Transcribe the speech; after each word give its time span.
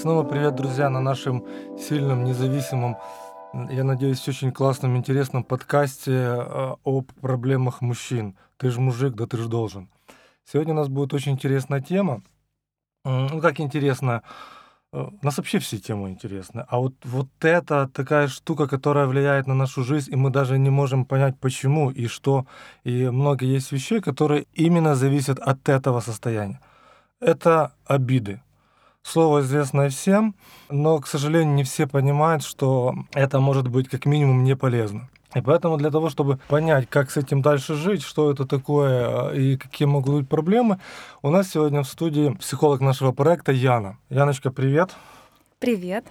снова 0.00 0.24
привет, 0.24 0.54
друзья, 0.54 0.88
на 0.88 1.00
нашем 1.00 1.44
сильном, 1.78 2.24
независимом, 2.24 2.96
я 3.70 3.84
надеюсь, 3.84 4.26
очень 4.26 4.50
классном, 4.50 4.96
интересном 4.96 5.44
подкасте 5.44 6.12
э, 6.12 6.74
о 6.82 7.02
проблемах 7.20 7.82
мужчин. 7.82 8.34
Ты 8.56 8.70
же 8.70 8.80
мужик, 8.80 9.14
да 9.14 9.26
ты 9.26 9.36
же 9.36 9.46
должен. 9.46 9.90
Сегодня 10.50 10.72
у 10.72 10.76
нас 10.76 10.88
будет 10.88 11.12
очень 11.12 11.32
интересная 11.32 11.82
тема. 11.82 12.22
Ну, 13.04 13.42
как 13.42 13.60
интересно, 13.60 14.22
э, 14.94 15.02
у 15.02 15.24
нас 15.24 15.36
вообще 15.36 15.58
все 15.58 15.76
темы 15.76 16.08
интересны. 16.08 16.64
А 16.66 16.78
вот, 16.78 16.94
вот 17.04 17.28
это 17.42 17.86
такая 17.92 18.28
штука, 18.28 18.66
которая 18.66 19.06
влияет 19.06 19.46
на 19.46 19.54
нашу 19.54 19.84
жизнь, 19.84 20.10
и 20.14 20.16
мы 20.16 20.30
даже 20.30 20.56
не 20.56 20.70
можем 20.70 21.04
понять, 21.04 21.38
почему 21.38 21.90
и 21.90 22.06
что. 22.06 22.46
И 22.84 23.10
много 23.10 23.44
есть 23.44 23.70
вещей, 23.70 24.00
которые 24.00 24.46
именно 24.54 24.94
зависят 24.94 25.38
от 25.38 25.68
этого 25.68 26.00
состояния. 26.00 26.58
Это 27.20 27.74
обиды. 27.84 28.40
Слово 29.02 29.40
известное 29.40 29.88
всем, 29.88 30.34
но, 30.68 30.98
к 30.98 31.06
сожалению, 31.06 31.54
не 31.54 31.64
все 31.64 31.86
понимают, 31.86 32.42
что 32.44 32.94
это 33.12 33.40
может 33.40 33.68
быть 33.68 33.88
как 33.88 34.06
минимум 34.06 34.44
не 34.44 34.54
полезно. 34.54 35.08
И 35.34 35.40
поэтому 35.40 35.76
для 35.76 35.90
того, 35.90 36.10
чтобы 36.10 36.38
понять, 36.48 36.88
как 36.88 37.10
с 37.10 37.16
этим 37.16 37.40
дальше 37.40 37.74
жить, 37.74 38.02
что 38.02 38.30
это 38.30 38.46
такое 38.46 39.30
и 39.30 39.56
какие 39.56 39.86
могут 39.86 40.14
быть 40.14 40.28
проблемы, 40.28 40.80
у 41.22 41.30
нас 41.30 41.50
сегодня 41.50 41.82
в 41.82 41.88
студии 41.88 42.30
психолог 42.34 42.80
нашего 42.80 43.12
проекта 43.12 43.52
Яна. 43.52 43.96
Яночка, 44.10 44.50
привет. 44.50 44.90
Привет. 45.60 46.04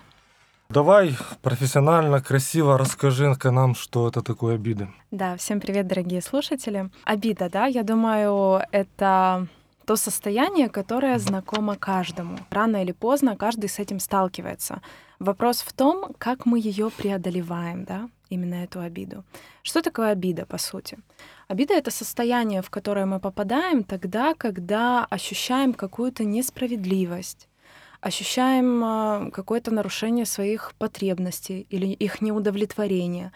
Давай 0.70 1.18
профессионально, 1.42 2.22
красиво 2.22 2.78
расскажи 2.78 3.34
нам, 3.44 3.76
что 3.76 4.08
это 4.08 4.22
такое 4.22 4.56
обиды. 4.56 4.88
Да, 5.10 5.36
всем 5.36 5.60
привет, 5.60 5.88
дорогие 5.88 6.22
слушатели. 6.22 6.90
Обида, 7.06 7.50
да, 7.50 7.66
я 7.66 7.84
думаю, 7.84 8.62
это 8.72 9.48
то 9.90 9.96
состояние, 9.96 10.70
которое 10.70 11.18
знакомо 11.18 11.76
каждому. 11.76 12.38
Рано 12.52 12.84
или 12.84 12.92
поздно 12.92 13.36
каждый 13.36 13.70
с 13.70 13.80
этим 13.80 14.00
сталкивается. 14.00 14.82
Вопрос 15.18 15.62
в 15.62 15.74
том, 15.74 16.14
как 16.20 16.46
мы 16.46 16.60
ее 16.60 16.92
преодолеваем, 16.92 17.86
да, 17.86 18.08
именно 18.30 18.64
эту 18.64 18.82
обиду. 18.82 19.24
Что 19.64 19.82
такое 19.82 20.12
обида, 20.12 20.46
по 20.46 20.60
сути? 20.60 21.00
Обида— 21.48 21.74
это 21.80 21.90
состояние, 21.90 22.62
в 22.62 22.70
которое 22.70 23.08
мы 23.08 23.20
попадаем 23.20 23.84
тогда, 23.84 24.36
когда 24.36 25.08
ощущаем 25.10 25.74
какую-то 25.74 26.24
несправедливость, 26.24 27.50
ощущаем 28.00 28.84
а, 28.84 29.32
какое-то 29.32 29.72
нарушение 29.72 30.26
своих 30.26 30.74
потребностей 30.78 31.66
или 31.72 31.88
их 31.88 32.22
неудовлетворение, 32.22 33.32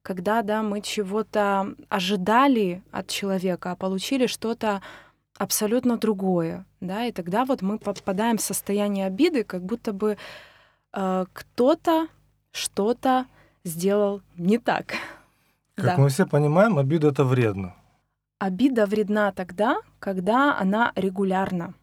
когда 0.00 0.40
да, 0.40 0.62
мы 0.62 0.80
чего-то 0.80 1.74
ожидали 1.90 2.82
от 2.92 3.08
человека, 3.08 3.72
а 3.72 3.76
получили 3.76 4.26
что-то 4.26 4.80
абсолютно 5.38 5.96
другое, 5.96 6.64
да, 6.80 7.06
и 7.06 7.12
тогда 7.12 7.44
вот 7.44 7.62
мы 7.62 7.78
попадаем 7.78 8.36
в 8.36 8.42
состояние 8.42 9.06
обиды, 9.06 9.44
как 9.44 9.62
будто 9.62 9.92
бы 9.92 10.16
э, 10.92 11.24
кто-то 11.32 12.08
что-то 12.52 13.26
сделал 13.64 14.22
не 14.36 14.58
так. 14.58 14.94
Как 15.76 15.84
да. 15.84 15.96
мы 15.96 16.08
все 16.08 16.26
понимаем, 16.26 16.76
обида 16.76 17.08
это 17.08 17.24
вредно. 17.24 17.74
Обида 18.40 18.86
вредна 18.86 19.30
тогда, 19.30 19.78
когда 20.00 20.58
она 20.58 20.92
регулярна. 20.96 21.74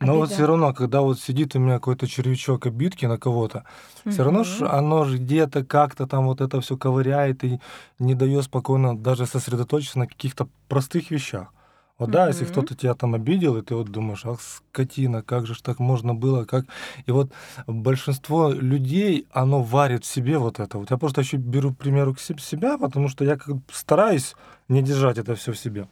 Но 0.00 0.12
обида. 0.12 0.18
вот 0.18 0.30
все 0.30 0.46
равно, 0.46 0.74
когда 0.74 1.00
вот 1.00 1.18
сидит 1.18 1.56
у 1.56 1.58
меня 1.58 1.74
какой-то 1.74 2.06
червячок 2.06 2.66
обидки 2.66 3.06
на 3.06 3.16
кого-то, 3.16 3.64
угу. 4.04 4.12
все 4.12 4.24
равно 4.24 4.44
ж 4.44 4.62
оно 4.62 5.04
же 5.04 5.16
где-то 5.16 5.64
как-то 5.64 6.06
там 6.06 6.26
вот 6.26 6.42
это 6.42 6.60
все 6.60 6.76
ковыряет 6.76 7.44
и 7.44 7.60
не 7.98 8.14
дает 8.14 8.44
спокойно 8.44 8.94
даже 8.94 9.24
сосредоточиться 9.24 9.98
на 9.98 10.06
каких-то 10.06 10.48
простых 10.68 11.10
вещах. 11.10 11.48
Вот 11.96 12.10
да, 12.10 12.26
если 12.26 12.44
кто-то 12.44 12.74
тебя 12.74 12.94
там 12.94 13.14
обидел, 13.14 13.56
и 13.56 13.62
ты 13.62 13.76
вот 13.76 13.88
думаешь, 13.88 14.24
ах, 14.24 14.40
скотина, 14.40 15.22
как 15.22 15.46
же 15.46 15.54
ж 15.54 15.60
так 15.60 15.78
можно 15.78 16.12
было, 16.12 16.44
как... 16.44 16.66
И 17.06 17.12
вот 17.12 17.30
большинство 17.68 18.50
людей, 18.50 19.26
оно 19.30 19.62
варит 19.62 20.04
в 20.04 20.08
себе 20.08 20.38
вот 20.38 20.58
это. 20.58 20.78
Вот 20.78 20.90
я 20.90 20.96
просто 20.98 21.20
еще 21.20 21.36
беру 21.36 21.72
примеру 21.72 22.14
к 22.14 22.20
себя, 22.20 22.78
потому 22.78 23.08
что 23.08 23.24
я 23.24 23.36
как 23.36 23.56
стараюсь 23.72 24.34
не 24.68 24.82
держать 24.82 25.18
это 25.18 25.36
все 25.36 25.52
в 25.52 25.58
себе. 25.58 25.86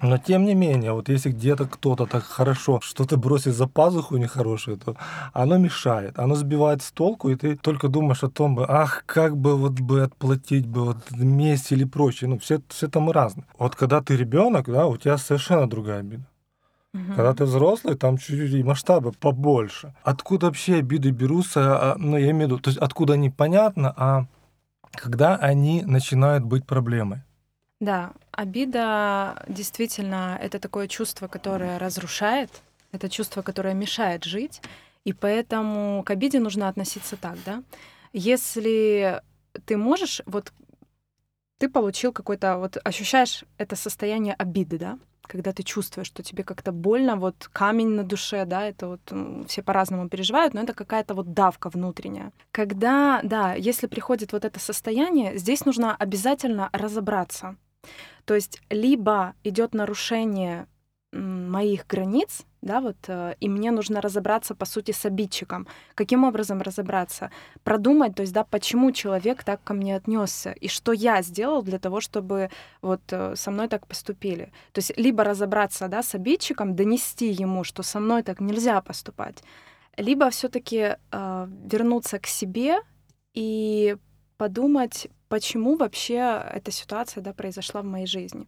Но 0.00 0.18
тем 0.18 0.44
не 0.44 0.54
менее, 0.54 0.92
вот 0.92 1.08
если 1.08 1.30
где-то 1.30 1.66
кто-то 1.66 2.06
так 2.06 2.24
хорошо 2.24 2.80
что-то 2.82 3.16
бросит 3.16 3.54
за 3.54 3.66
пазуху 3.66 4.16
нехорошее, 4.16 4.76
то 4.76 4.96
оно 5.32 5.58
мешает, 5.58 6.18
оно 6.18 6.34
сбивает 6.34 6.82
с 6.82 6.90
толку, 6.92 7.28
и 7.28 7.36
ты 7.36 7.56
только 7.56 7.88
думаешь 7.88 8.22
о 8.22 8.30
том, 8.30 8.58
ах, 8.60 9.04
как 9.06 9.36
бы 9.36 9.56
вот 9.56 9.80
бы 9.80 10.02
отплатить 10.02 10.66
бы 10.66 10.84
вот 10.84 11.10
месть 11.10 11.72
или 11.72 11.84
прочее. 11.84 12.30
Ну, 12.30 12.38
все, 12.38 12.60
все 12.68 12.88
там 12.88 13.10
разные. 13.10 13.46
Вот 13.58 13.76
когда 13.76 14.00
ты 14.00 14.16
ребенок, 14.16 14.66
да, 14.66 14.86
у 14.86 14.96
тебя 14.96 15.18
совершенно 15.18 15.68
другая 15.68 16.00
обида. 16.00 16.24
Угу. 16.92 17.14
Когда 17.14 17.34
ты 17.34 17.44
взрослый, 17.44 17.96
там 17.96 18.18
чуть-чуть 18.18 18.64
масштабы 18.64 19.12
побольше. 19.12 19.94
Откуда 20.02 20.46
вообще 20.46 20.76
обиды 20.76 21.10
берутся, 21.10 21.92
а, 21.92 21.96
ну, 21.96 22.16
я 22.16 22.30
имею 22.30 22.48
в 22.48 22.50
виду, 22.52 22.58
то 22.58 22.70
есть 22.70 22.78
откуда 22.78 23.14
они 23.14 23.30
понятно, 23.30 23.94
а 23.96 24.26
когда 24.92 25.36
они 25.36 25.82
начинают 25.84 26.44
быть 26.44 26.66
проблемой. 26.66 27.22
Да, 27.80 28.12
обида 28.40 29.44
действительно 29.48 30.38
это 30.40 30.58
такое 30.58 30.88
чувство, 30.88 31.28
которое 31.28 31.78
разрушает, 31.78 32.50
это 32.92 33.08
чувство, 33.08 33.42
которое 33.42 33.74
мешает 33.74 34.24
жить, 34.24 34.62
и 35.04 35.12
поэтому 35.12 36.02
к 36.04 36.10
обиде 36.10 36.40
нужно 36.40 36.68
относиться 36.68 37.16
так, 37.16 37.36
да. 37.44 37.62
Если 38.12 39.20
ты 39.66 39.76
можешь, 39.76 40.22
вот 40.26 40.52
ты 41.58 41.68
получил 41.68 42.12
какой-то, 42.12 42.56
вот 42.56 42.78
ощущаешь 42.82 43.44
это 43.58 43.76
состояние 43.76 44.34
обиды, 44.34 44.78
да, 44.78 44.98
когда 45.22 45.52
ты 45.52 45.62
чувствуешь, 45.62 46.08
что 46.08 46.22
тебе 46.22 46.42
как-то 46.42 46.72
больно, 46.72 47.16
вот 47.16 47.48
камень 47.52 47.90
на 47.90 48.02
душе, 48.02 48.44
да, 48.46 48.64
это 48.64 48.88
вот 48.88 49.12
все 49.48 49.62
по-разному 49.62 50.08
переживают, 50.08 50.54
но 50.54 50.62
это 50.62 50.72
какая-то 50.72 51.14
вот 51.14 51.34
давка 51.34 51.68
внутренняя. 51.68 52.32
Когда, 52.50 53.20
да, 53.22 53.54
если 53.54 53.86
приходит 53.86 54.32
вот 54.32 54.44
это 54.44 54.58
состояние, 54.58 55.38
здесь 55.38 55.66
нужно 55.66 55.94
обязательно 55.94 56.70
разобраться, 56.72 57.56
то 58.24 58.34
есть 58.34 58.60
либо 58.70 59.34
идет 59.44 59.74
нарушение 59.74 60.66
моих 61.12 61.86
границ, 61.86 62.44
да, 62.62 62.80
вот, 62.80 62.96
э, 63.08 63.34
и 63.40 63.48
мне 63.48 63.70
нужно 63.70 64.00
разобраться, 64.00 64.54
по 64.54 64.64
сути, 64.64 64.92
с 64.92 65.04
обидчиком. 65.04 65.66
Каким 65.94 66.24
образом 66.24 66.60
разобраться? 66.62 67.30
Продумать, 67.64 68.14
то 68.14 68.22
есть, 68.22 68.32
да, 68.32 68.44
почему 68.44 68.92
человек 68.92 69.42
так 69.42 69.62
ко 69.64 69.74
мне 69.74 69.96
отнесся, 69.96 70.52
и 70.52 70.68
что 70.68 70.92
я 70.92 71.22
сделал 71.22 71.62
для 71.62 71.78
того, 71.78 72.00
чтобы 72.00 72.50
вот 72.82 73.00
э, 73.10 73.34
со 73.34 73.50
мной 73.50 73.68
так 73.68 73.86
поступили. 73.86 74.52
То 74.72 74.78
есть, 74.78 74.96
либо 74.96 75.24
разобраться, 75.24 75.88
да, 75.88 76.02
с 76.02 76.14
обидчиком, 76.14 76.76
донести 76.76 77.30
ему, 77.30 77.64
что 77.64 77.82
со 77.82 77.98
мной 77.98 78.22
так 78.22 78.40
нельзя 78.40 78.80
поступать, 78.80 79.42
либо 79.96 80.30
все-таки 80.30 80.96
э, 81.10 81.48
вернуться 81.64 82.18
к 82.18 82.26
себе 82.26 82.78
и 83.34 83.96
подумать, 84.40 85.08
почему 85.28 85.76
вообще 85.76 86.42
эта 86.50 86.70
ситуация 86.70 87.22
да, 87.22 87.34
произошла 87.34 87.82
в 87.82 87.84
моей 87.84 88.06
жизни. 88.06 88.46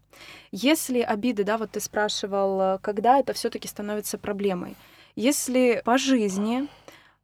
Если 0.50 1.00
обиды, 1.00 1.44
да, 1.44 1.58
вот 1.58 1.72
ты 1.72 1.80
спрашивал, 1.80 2.78
когда 2.78 3.19
это 3.19 3.34
все-таки 3.34 3.69
становится 3.69 4.16
проблемой. 4.16 4.75
Если 5.16 5.82
по 5.84 5.98
жизни 5.98 6.66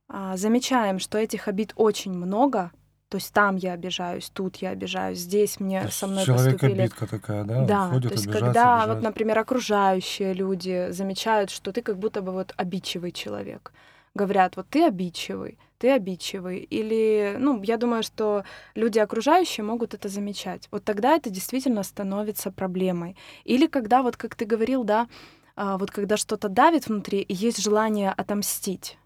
а, 0.07 0.37
замечаем, 0.37 0.99
что 0.99 1.17
этих 1.17 1.49
обид 1.49 1.73
очень 1.77 2.13
много, 2.13 2.73
то 3.09 3.17
есть 3.17 3.33
там 3.33 3.57
я 3.57 3.73
обижаюсь, 3.73 4.29
тут 4.29 4.57
я 4.57 4.69
обижаюсь, 4.69 5.21
здесь 5.21 5.61
мне 5.61 5.83
то 5.83 5.91
со 5.91 6.07
мной 6.07 6.27
человек 6.27 6.53
поступили. 6.53 6.83
обидка 6.83 7.07
такая, 7.07 7.45
да? 7.45 7.65
Да, 7.65 7.89
Ходит, 7.89 8.13
то 8.13 8.19
есть 8.19 8.31
когда 8.31 8.49
обижает. 8.83 8.89
вот, 8.89 9.03
например, 9.03 9.39
окружающие 9.39 10.35
люди 10.35 10.89
замечают, 10.91 11.49
что 11.49 11.73
ты 11.73 11.81
как 11.81 11.99
будто 11.99 12.21
бы 12.21 12.33
вот 12.33 12.53
обидчивый 12.59 13.13
человек, 13.13 13.73
говорят, 14.15 14.57
вот 14.57 14.67
ты 14.69 14.85
обидчивый, 14.85 15.57
ты 15.79 15.91
обидчивый. 15.91 16.59
Или, 16.59 17.37
ну, 17.39 17.63
я 17.63 17.77
думаю, 17.77 18.03
что 18.03 18.45
люди 18.75 18.99
окружающие 18.99 19.65
могут 19.65 19.95
это 19.95 20.09
замечать. 20.09 20.69
Вот 20.71 20.85
тогда 20.85 21.15
это 21.15 21.31
действительно 21.31 21.83
становится 21.83 22.51
проблемой. 22.51 23.17
Или 23.45 23.67
когда, 23.67 24.03
вот 24.03 24.17
как 24.17 24.35
ты 24.35 24.45
говорил, 24.45 24.85
да, 24.85 25.09
а, 25.57 25.79
вот 25.79 25.91
когда 25.91 26.17
что-то 26.17 26.49
давит 26.49 26.87
внутри, 26.87 27.21
и 27.21 27.35
есть 27.35 27.63
желание 27.63 28.11
отомстить. 28.11 28.99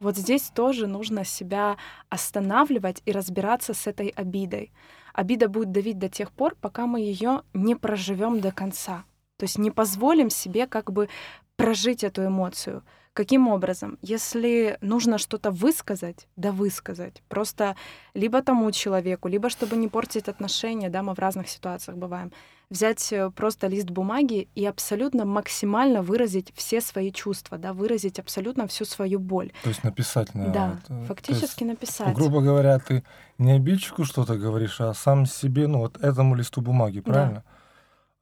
Вот 0.00 0.16
здесь 0.16 0.50
тоже 0.54 0.86
нужно 0.86 1.24
себя 1.24 1.76
останавливать 2.08 3.02
и 3.04 3.12
разбираться 3.12 3.74
с 3.74 3.86
этой 3.86 4.08
обидой. 4.08 4.72
Обида 5.12 5.48
будет 5.48 5.72
давить 5.72 5.98
до 5.98 6.08
тех 6.08 6.30
пор, 6.30 6.54
пока 6.60 6.86
мы 6.86 7.00
ее 7.00 7.42
не 7.52 7.74
проживем 7.74 8.40
до 8.40 8.52
конца. 8.52 9.04
То 9.36 9.44
есть 9.44 9.58
не 9.58 9.70
позволим 9.70 10.30
себе 10.30 10.66
как 10.66 10.92
бы 10.92 11.08
прожить 11.56 12.04
эту 12.04 12.26
эмоцию. 12.26 12.84
Каким 13.18 13.48
образом? 13.48 13.98
Если 14.00 14.78
нужно 14.80 15.18
что-то 15.18 15.50
высказать, 15.50 16.28
да 16.36 16.52
высказать. 16.52 17.20
Просто 17.28 17.74
либо 18.14 18.42
тому 18.42 18.70
человеку, 18.70 19.26
либо 19.26 19.50
чтобы 19.50 19.76
не 19.76 19.88
портить 19.88 20.28
отношения, 20.28 20.88
да, 20.88 21.02
мы 21.02 21.14
в 21.14 21.18
разных 21.18 21.48
ситуациях 21.48 21.96
бываем, 21.98 22.30
взять 22.70 23.12
э, 23.12 23.30
просто 23.30 23.66
лист 23.66 23.90
бумаги 23.90 24.46
и 24.54 24.64
абсолютно 24.64 25.24
максимально 25.24 26.00
выразить 26.00 26.52
все 26.54 26.80
свои 26.80 27.10
чувства, 27.10 27.58
да, 27.58 27.72
выразить 27.72 28.20
абсолютно 28.20 28.68
всю 28.68 28.84
свою 28.84 29.18
боль. 29.18 29.50
То 29.64 29.70
есть 29.70 29.82
написать 29.82 30.32
на 30.36 30.50
Да, 30.50 30.78
это. 30.84 31.04
фактически 31.06 31.64
есть, 31.64 31.72
написать. 31.72 32.14
Грубо 32.14 32.40
говоря, 32.40 32.78
ты 32.78 33.02
не 33.36 33.50
обидчику 33.50 34.04
что-то 34.04 34.36
говоришь, 34.36 34.80
а 34.80 34.94
сам 34.94 35.26
себе, 35.26 35.66
ну 35.66 35.80
вот 35.80 36.00
этому 36.00 36.36
листу 36.36 36.60
бумаги, 36.60 37.00
правильно? 37.00 37.42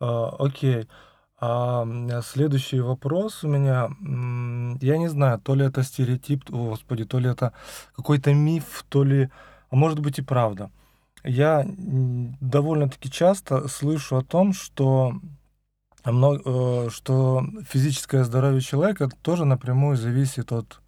Да. 0.00 0.06
А, 0.08 0.36
окей. 0.38 0.88
А 1.38 1.86
следующий 2.22 2.80
вопрос 2.80 3.44
у 3.44 3.48
меня, 3.48 3.90
я 4.80 4.96
не 4.96 5.08
знаю, 5.08 5.38
то 5.38 5.54
ли 5.54 5.66
это 5.66 5.82
стереотип, 5.82 6.44
о, 6.50 6.70
господи, 6.70 7.04
то 7.04 7.18
ли 7.18 7.28
это 7.28 7.52
какой-то 7.94 8.32
миф, 8.32 8.84
то 8.88 9.04
ли, 9.04 9.28
а 9.68 9.76
может 9.76 10.00
быть 10.00 10.18
и 10.18 10.22
правда. 10.22 10.70
Я 11.24 11.66
довольно-таки 11.66 13.10
часто 13.10 13.68
слышу 13.68 14.16
о 14.16 14.24
том, 14.24 14.54
что, 14.54 15.20
э, 16.04 16.88
что 16.90 17.44
физическое 17.68 18.24
здоровье 18.24 18.62
человека 18.62 19.10
тоже 19.20 19.44
напрямую 19.44 19.96
зависит 19.98 20.52
от 20.52 20.80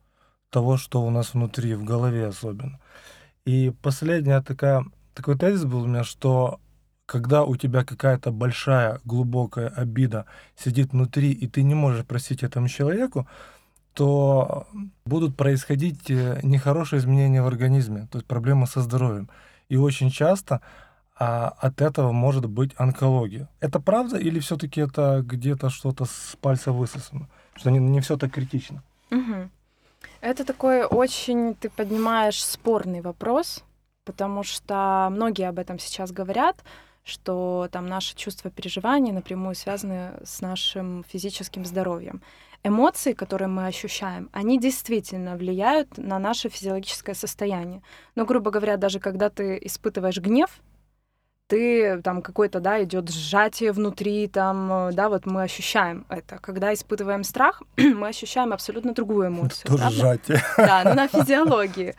того, 0.48 0.78
что 0.78 1.02
у 1.02 1.10
нас 1.10 1.34
внутри, 1.34 1.74
в 1.74 1.84
голове 1.84 2.28
особенно. 2.28 2.80
И 3.44 3.70
последняя 3.82 4.40
такая, 4.40 4.86
такой 5.14 5.36
тезис 5.36 5.64
был 5.64 5.82
у 5.82 5.86
меня, 5.86 6.04
что 6.04 6.60
когда 7.08 7.44
у 7.44 7.56
тебя 7.56 7.84
какая-то 7.84 8.30
большая, 8.30 9.00
глубокая 9.06 9.68
обида 9.68 10.26
сидит 10.56 10.92
внутри, 10.92 11.32
и 11.32 11.46
ты 11.48 11.62
не 11.62 11.74
можешь 11.74 12.04
простить 12.04 12.42
этому 12.42 12.68
человеку, 12.68 13.26
то 13.94 14.66
будут 15.06 15.34
происходить 15.34 16.10
э, 16.10 16.40
нехорошие 16.42 16.98
изменения 16.98 17.40
в 17.40 17.46
организме, 17.46 18.06
то 18.12 18.18
есть 18.18 18.26
проблемы 18.26 18.66
со 18.66 18.82
здоровьем. 18.82 19.30
И 19.70 19.76
очень 19.76 20.10
часто 20.10 20.60
а, 21.18 21.54
от 21.58 21.80
этого 21.80 22.12
может 22.12 22.44
быть 22.44 22.72
онкология. 22.76 23.48
Это 23.60 23.80
правда 23.80 24.18
или 24.18 24.38
все-таки 24.38 24.82
это 24.82 25.22
где-то 25.24 25.70
что-то 25.70 26.04
с 26.04 26.36
пальца 26.42 26.72
высосано? 26.72 27.26
Что 27.54 27.70
не, 27.70 27.78
не 27.78 28.00
все 28.00 28.18
так 28.18 28.32
критично? 28.32 28.82
Угу. 29.10 29.48
Это 30.20 30.44
такой 30.44 30.84
очень, 30.84 31.54
ты 31.54 31.70
поднимаешь 31.70 32.44
спорный 32.44 33.00
вопрос, 33.00 33.64
потому 34.04 34.42
что 34.42 35.08
многие 35.10 35.48
об 35.48 35.58
этом 35.58 35.78
сейчас 35.78 36.12
говорят, 36.12 36.62
что 37.08 37.68
там 37.72 37.86
наши 37.86 38.14
чувства 38.14 38.50
переживания 38.50 39.12
напрямую 39.12 39.54
связаны 39.54 40.12
с 40.24 40.40
нашим 40.40 41.04
физическим 41.08 41.64
здоровьем. 41.64 42.22
Эмоции, 42.64 43.12
которые 43.12 43.48
мы 43.48 43.66
ощущаем, 43.66 44.28
они 44.32 44.58
действительно 44.58 45.36
влияют 45.36 45.96
на 45.96 46.18
наше 46.18 46.48
физиологическое 46.48 47.14
состояние. 47.14 47.82
Но, 48.16 48.24
грубо 48.24 48.50
говоря, 48.50 48.76
даже 48.76 48.98
когда 48.98 49.30
ты 49.30 49.58
испытываешь 49.62 50.18
гнев, 50.18 50.60
ты 51.46 52.02
там 52.02 52.20
какой-то, 52.20 52.60
да, 52.60 52.82
идет 52.82 53.10
сжатие 53.10 53.72
внутри, 53.72 54.28
там, 54.28 54.90
да, 54.92 55.08
вот 55.08 55.24
мы 55.24 55.42
ощущаем 55.42 56.04
это. 56.10 56.38
Когда 56.38 56.74
испытываем 56.74 57.24
страх, 57.24 57.62
мы 57.76 58.08
ощущаем 58.08 58.52
абсолютно 58.52 58.92
другую 58.92 59.28
эмоцию. 59.28 59.62
Это 59.64 59.76
тоже 59.76 59.90
сжатие. 59.90 60.42
Да, 60.56 60.82
но 60.84 60.94
на 60.94 61.08
физиологии. 61.08 61.94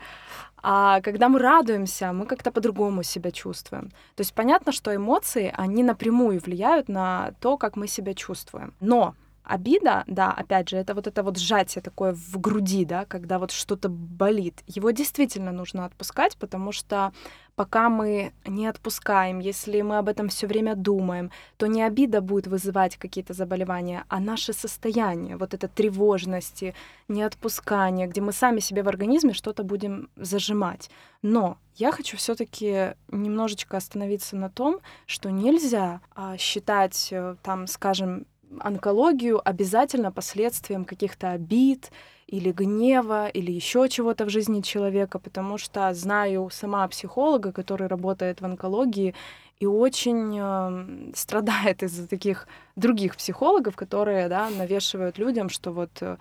А 0.62 1.02
когда 1.02 1.30
мы 1.30 1.40
радуемся, 1.40 2.12
мы 2.14 2.26
как-то 2.26 2.52
по-другому 2.52 3.04
себя 3.04 3.32
чувствуем. 3.32 3.90
То 4.16 4.22
есть 4.22 4.34
понятно, 4.34 4.72
что 4.72 4.96
эмоции, 4.96 5.54
они 5.56 5.84
напрямую 5.84 6.40
влияют 6.40 6.90
на 6.90 7.34
то, 7.40 7.58
как 7.58 7.76
мы 7.76 7.88
себя 7.88 8.14
чувствуем. 8.14 8.74
Но 8.80 9.16
обида, 9.50 10.04
да, 10.08 10.32
опять 10.32 10.70
же, 10.70 10.78
это 10.78 10.94
вот 10.94 11.08
это 11.08 11.24
вот 11.24 11.38
сжатие 11.38 11.82
такое 11.82 12.14
в 12.14 12.40
груди, 12.40 12.86
да, 12.86 13.06
когда 13.06 13.40
вот 13.40 13.52
что-то 13.52 13.90
болит. 13.90 14.64
Его 14.68 14.92
действительно 14.92 15.52
нужно 15.52 15.86
отпускать, 15.86 16.38
потому 16.38 16.72
что 16.72 17.12
пока 17.56 17.90
мы 17.90 18.32
не 18.46 18.68
отпускаем, 18.68 19.40
если 19.40 19.82
мы 19.82 19.98
об 19.98 20.08
этом 20.08 20.30
все 20.30 20.48
время 20.48 20.76
думаем, 20.76 21.32
то 21.58 21.68
не 21.68 21.84
обида 21.84 22.22
будет 22.22 22.48
вызывать 22.48 22.96
какие-то 22.98 23.34
заболевания, 23.34 24.06
а 24.08 24.20
наше 24.20 24.54
состояние, 24.54 25.36
вот 25.36 25.54
это 25.54 25.68
тревожности, 25.68 26.76
неотпускание, 27.08 28.08
где 28.08 28.22
мы 28.22 28.34
сами 28.34 28.60
себе 28.60 28.84
в 28.84 28.88
организме 28.88 29.34
что-то 29.34 29.64
будем 29.64 30.10
зажимать. 30.16 30.90
Но 31.22 31.58
я 31.76 31.92
хочу 31.92 32.18
все-таки 32.18 32.94
немножечко 33.12 33.78
остановиться 33.78 34.36
на 34.36 34.50
том, 34.50 34.80
что 35.06 35.32
нельзя 35.32 36.02
а, 36.16 36.38
считать, 36.38 37.10
э, 37.12 37.36
там, 37.42 37.68
скажем, 37.68 38.26
онкологию 38.60 39.42
обязательно 39.44 40.12
последствием 40.12 40.86
каких-то 40.86 41.32
обид 41.32 41.92
или 42.28 42.52
гнева, 42.52 43.28
или 43.28 43.52
еще 43.52 43.90
чего-то 43.90 44.26
в 44.26 44.30
жизни 44.30 44.62
человека, 44.62 45.20
потому 45.20 45.58
что 45.58 45.94
знаю 45.94 46.50
сама 46.52 46.88
психолога, 46.88 47.52
который 47.52 47.88
работает 47.88 48.42
в 48.42 48.46
онкологии, 48.46 49.16
и 49.60 49.66
очень 49.66 50.38
э, 50.40 51.12
страдает 51.16 51.84
из-за 51.84 52.08
таких 52.08 52.48
других 52.76 53.18
психологов, 53.18 53.76
которые 53.76 54.30
да, 54.30 54.50
навешивают 54.50 55.18
людям, 55.18 55.50
что 55.50 55.72
вот 55.72 55.92
э, 56.02 56.18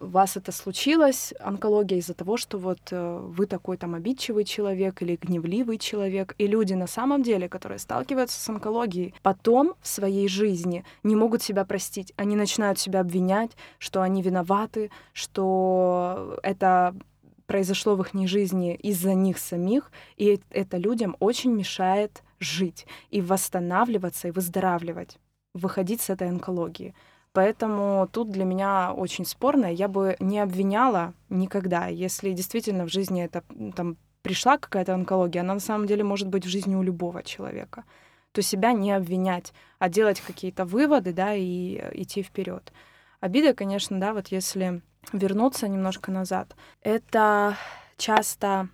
у 0.00 0.06
вас 0.06 0.36
это 0.36 0.50
случилось, 0.52 1.34
онкология, 1.40 1.98
из-за 1.98 2.14
того, 2.14 2.36
что 2.36 2.58
вот 2.58 2.80
э, 2.90 3.18
вы 3.22 3.46
такой 3.46 3.76
там 3.76 3.94
обидчивый 3.94 4.44
человек 4.44 5.02
или 5.02 5.16
гневливый 5.16 5.78
человек. 5.78 6.34
И 6.38 6.46
люди 6.46 6.74
на 6.74 6.86
самом 6.86 7.22
деле, 7.22 7.48
которые 7.48 7.78
сталкиваются 7.78 8.40
с 8.40 8.48
онкологией, 8.48 9.14
потом 9.22 9.74
в 9.80 9.88
своей 9.88 10.28
жизни 10.28 10.84
не 11.02 11.16
могут 11.16 11.42
себя 11.42 11.64
простить. 11.64 12.12
Они 12.16 12.34
начинают 12.34 12.78
себя 12.78 13.00
обвинять, 13.00 13.50
что 13.78 14.02
они 14.02 14.22
виноваты, 14.22 14.90
что 15.12 16.38
это 16.42 16.94
произошло 17.46 17.96
в 17.96 18.02
их 18.02 18.28
жизни 18.28 18.76
из-за 18.76 19.14
них 19.14 19.36
самих, 19.38 19.90
и 20.16 20.40
это 20.50 20.76
людям 20.76 21.16
очень 21.18 21.52
мешает 21.52 22.22
жить 22.38 22.86
и 23.10 23.20
восстанавливаться, 23.20 24.28
и 24.28 24.30
выздоравливать, 24.30 25.18
выходить 25.52 26.00
с 26.00 26.10
этой 26.10 26.28
онкологии. 26.28 26.94
Поэтому 27.32 28.08
тут 28.10 28.30
для 28.30 28.44
меня 28.44 28.92
очень 28.92 29.24
спорно. 29.24 29.72
Я 29.72 29.86
бы 29.86 30.16
не 30.18 30.40
обвиняла 30.40 31.14
никогда, 31.28 31.86
если 31.86 32.32
действительно 32.32 32.86
в 32.86 32.88
жизни 32.88 33.22
это 33.22 33.44
там 33.76 33.96
пришла 34.22 34.58
какая-то 34.58 34.94
онкология, 34.94 35.42
она 35.42 35.54
на 35.54 35.60
самом 35.60 35.86
деле 35.86 36.02
может 36.04 36.28
быть 36.28 36.44
в 36.44 36.48
жизни 36.48 36.74
у 36.74 36.82
любого 36.82 37.22
человека, 37.22 37.84
то 38.32 38.42
себя 38.42 38.72
не 38.72 38.92
обвинять, 38.92 39.52
а 39.78 39.88
делать 39.88 40.20
какие-то 40.20 40.64
выводы, 40.64 41.12
да, 41.12 41.34
и 41.34 41.80
идти 41.94 42.22
вперед. 42.22 42.72
Обида, 43.20 43.54
конечно, 43.54 43.98
да, 44.00 44.12
вот 44.12 44.28
если 44.28 44.82
вернуться 45.12 45.68
немножко 45.68 46.10
назад, 46.10 46.54
это 46.82 47.56
часто 47.96 48.68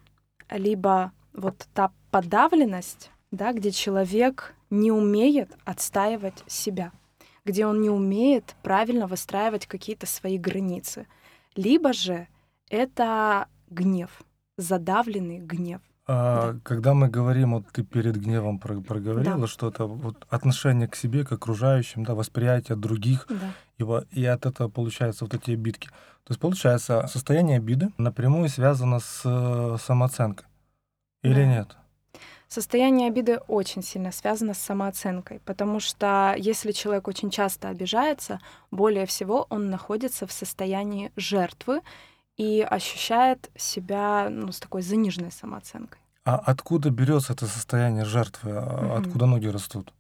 либо 0.51 1.13
вот 1.33 1.69
та 1.75 1.93
подавленность, 2.11 3.11
да, 3.31 3.53
где 3.53 3.71
человек 3.71 4.55
не 4.71 4.91
умеет 4.91 5.51
отстаивать 5.65 6.43
себя 6.47 6.93
где 7.47 7.65
он 7.65 7.81
не 7.81 7.89
умеет 7.89 8.57
правильно 8.63 9.07
выстраивать 9.07 9.67
какие-то 9.67 10.07
свои 10.07 10.37
границы. 10.37 11.07
Либо 11.55 11.93
же 11.93 12.27
это 12.69 13.47
гнев, 13.71 14.11
задавленный 14.59 15.39
гнев. 15.39 15.81
А, 16.09 16.53
да. 16.53 16.61
Когда 16.63 16.95
мы 16.95 17.09
говорим, 17.09 17.55
вот 17.55 17.67
ты 17.73 17.83
перед 17.83 18.17
гневом 18.17 18.59
проговорила 18.59 19.41
да. 19.41 19.47
что-то, 19.47 19.87
вот 19.87 20.27
отношение 20.29 20.87
к 20.89 20.95
себе, 20.95 21.25
к 21.25 21.33
окружающим, 21.33 22.05
да, 22.05 22.15
восприятие 22.15 22.77
других, 22.77 23.27
да. 23.29 23.53
и, 23.79 24.21
и 24.21 24.25
от 24.25 24.47
этого 24.47 24.69
получается 24.69 25.25
вот 25.25 25.35
эти 25.35 25.53
обидки. 25.53 25.89
То 25.89 26.33
есть 26.33 26.41
получается 26.41 27.07
состояние 27.09 27.59
обиды 27.59 27.93
напрямую 27.99 28.49
связано 28.49 28.99
с 29.01 29.23
э, 29.25 29.77
самооценкой 29.81 30.47
или 31.23 31.43
да. 31.43 31.47
нет? 31.47 31.77
Состояние 32.49 33.09
обиды 33.09 33.39
очень 33.49 33.83
сильно 33.83 34.13
связано 34.13 34.55
с 34.55 34.59
самооценкой, 34.59 35.41
потому 35.45 35.81
что 35.81 36.35
если 36.39 36.71
человек 36.71 37.09
очень 37.09 37.31
часто 37.31 37.69
обижается, 37.69 38.41
более 38.71 39.07
всего 39.07 39.47
он 39.51 39.69
находится 39.69 40.27
в 40.27 40.33
состоянии 40.33 41.11
жертвы 41.17 41.81
и 42.37 42.61
ощущает 42.61 43.51
себя 43.57 44.29
ну, 44.31 44.53
с 44.53 44.61
такой 44.61 44.83
заниженной 44.83 45.33
самооценкой. 45.33 46.01
А 46.25 46.37
откуда 46.37 46.91
берется 46.91 47.33
это 47.33 47.47
состояние 47.47 48.05
жертвы? 48.05 48.51
Mm-hmm. 48.51 48.99
Откуда 48.99 49.27
ноги 49.27 49.47
растут? 49.49 49.93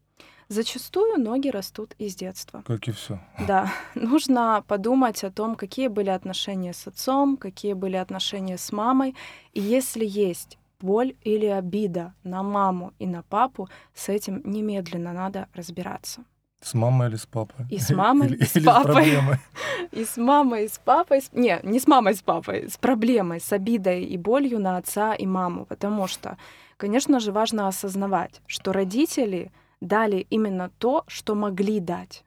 Зачастую 0.48 1.20
ноги 1.20 1.48
растут 1.48 1.94
из 1.98 2.14
детства. 2.14 2.62
Как 2.66 2.86
и 2.86 2.92
все. 2.92 3.20
Да. 3.48 3.72
Нужно 3.96 4.62
подумать 4.68 5.24
о 5.24 5.32
том, 5.32 5.56
какие 5.56 5.88
были 5.88 6.10
отношения 6.10 6.72
с 6.72 6.86
отцом, 6.86 7.36
какие 7.36 7.72
были 7.72 7.96
отношения 7.96 8.56
с 8.56 8.70
мамой. 8.70 9.16
И 9.52 9.60
если 9.60 10.04
есть 10.04 10.58
боль 10.80 11.14
или 11.22 11.46
обида 11.46 12.14
на 12.24 12.42
маму 12.42 12.92
и 12.98 13.06
на 13.06 13.22
папу, 13.22 13.68
с 13.94 14.08
этим 14.08 14.42
немедленно 14.44 15.12
надо 15.12 15.48
разбираться. 15.54 16.24
С 16.60 16.74
мамой 16.74 17.08
или 17.08 17.16
с 17.16 17.26
папой? 17.26 17.66
И 17.70 17.78
с 17.78 17.90
мамой, 17.90 18.28
или, 18.28 18.36
и 18.36 18.44
с 18.44 18.56
или 18.56 18.64
папой. 18.64 19.04
С 19.04 19.92
и 19.92 20.04
с 20.04 20.16
мамой, 20.16 20.64
и 20.64 20.68
с 20.68 20.78
папой. 20.78 21.22
Не, 21.32 21.60
не 21.62 21.78
с 21.78 21.86
мамой, 21.86 22.14
с 22.14 22.22
папой. 22.22 22.68
С 22.68 22.76
проблемой, 22.78 23.40
с 23.40 23.52
обидой 23.52 24.04
и 24.04 24.16
болью 24.16 24.58
на 24.58 24.78
отца 24.78 25.14
и 25.14 25.26
маму. 25.26 25.66
Потому 25.66 26.06
что, 26.06 26.38
конечно 26.76 27.20
же, 27.20 27.30
важно 27.30 27.68
осознавать, 27.68 28.40
что 28.46 28.72
родители 28.72 29.52
дали 29.80 30.26
именно 30.30 30.70
то, 30.78 31.04
что 31.06 31.34
могли 31.34 31.78
дать. 31.78 32.24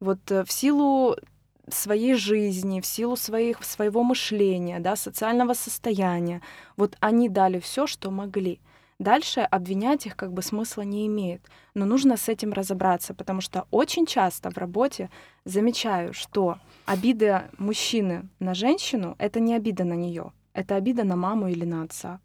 Вот 0.00 0.30
э, 0.30 0.44
в 0.44 0.52
силу 0.52 1.16
своей 1.68 2.14
жизни, 2.14 2.80
в 2.80 2.86
силу 2.86 3.16
своих, 3.16 3.62
своего 3.64 4.02
мышления, 4.02 4.80
да, 4.80 4.96
социального 4.96 5.54
состояния. 5.54 6.42
Вот 6.76 6.96
они 7.00 7.28
дали 7.28 7.60
все, 7.60 7.86
что 7.86 8.10
могли. 8.10 8.60
Дальше 8.98 9.40
обвинять 9.40 10.06
их 10.06 10.16
как 10.16 10.32
бы 10.32 10.42
смысла 10.42 10.82
не 10.82 11.06
имеет. 11.06 11.42
Но 11.74 11.84
нужно 11.86 12.16
с 12.16 12.28
этим 12.28 12.52
разобраться, 12.52 13.14
потому 13.14 13.40
что 13.40 13.66
очень 13.70 14.06
часто 14.06 14.50
в 14.50 14.58
работе 14.58 15.10
замечаю, 15.44 16.12
что 16.12 16.58
обида 16.84 17.50
мужчины 17.58 18.28
на 18.38 18.54
женщину— 18.54 19.16
это 19.18 19.40
не 19.40 19.54
обида 19.54 19.84
на 19.84 19.94
нее, 19.94 20.32
это 20.52 20.76
обида 20.76 21.04
на 21.04 21.16
маму 21.16 21.48
или 21.48 21.64
на 21.64 21.82
отца. 21.82 22.20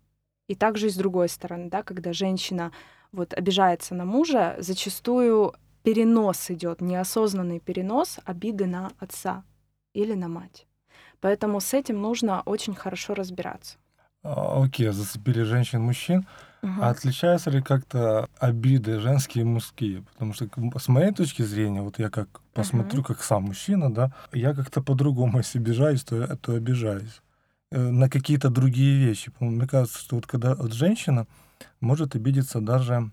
И 0.47 0.55
также 0.55 0.87
и 0.87 0.89
с 0.89 0.95
другой 0.95 1.29
стороны, 1.29 1.69
да, 1.69 1.83
когда 1.83 2.13
женщина 2.13 2.71
вот 3.11 3.33
обижается 3.33 3.95
на 3.95 4.05
мужа, 4.05 4.55
зачастую 4.59 5.53
перенос 5.87 6.51
идет, 6.51 6.81
неосознанный 6.81 7.61
перенос 7.61 8.19
обиды 8.25 8.65
на 8.65 8.91
отца 8.99 9.45
или 9.93 10.15
на 10.15 10.27
мать. 10.27 10.67
Поэтому 11.21 11.61
с 11.61 11.73
этим 11.73 12.01
нужно 12.01 12.41
очень 12.41 12.75
хорошо 12.75 13.13
разбираться. 13.13 13.77
А, 14.21 14.61
окей, 14.61 14.89
зацепили 14.89 15.43
женщин-мужчин. 15.43 16.27
Угу. 16.61 16.81
А 16.81 16.89
отличаются 16.89 17.51
ли 17.51 17.61
как-то 17.61 18.27
обиды 18.37 18.99
женские 18.99 19.43
и 19.43 19.47
мужские? 19.47 20.01
Потому 20.11 20.33
что 20.33 20.49
с 20.77 20.89
моей 20.89 21.13
точки 21.13 21.43
зрения, 21.43 21.81
вот 21.81 21.99
я 21.99 22.09
как 22.09 22.41
посмотрю, 22.53 22.99
угу. 22.99 23.07
как 23.13 23.23
сам 23.23 23.43
мужчина, 23.43 23.89
да, 23.89 24.11
я 24.33 24.53
как-то 24.53 24.81
по-другому, 24.81 25.37
если 25.43 25.57
обижаюсь, 25.57 26.03
то, 26.03 26.35
то 26.35 26.51
обижаюсь. 26.51 27.21
Э, 27.71 27.79
на 27.79 28.09
какие-то 28.09 28.49
другие 28.49 29.05
вещи. 29.05 29.31
Мне 29.39 29.65
кажется, 29.65 29.99
что 29.99 30.17
вот 30.17 30.27
когда 30.27 30.53
вот 30.53 30.73
женщина 30.73 31.27
может 31.79 32.13
обидеться 32.13 32.59
даже 32.59 33.09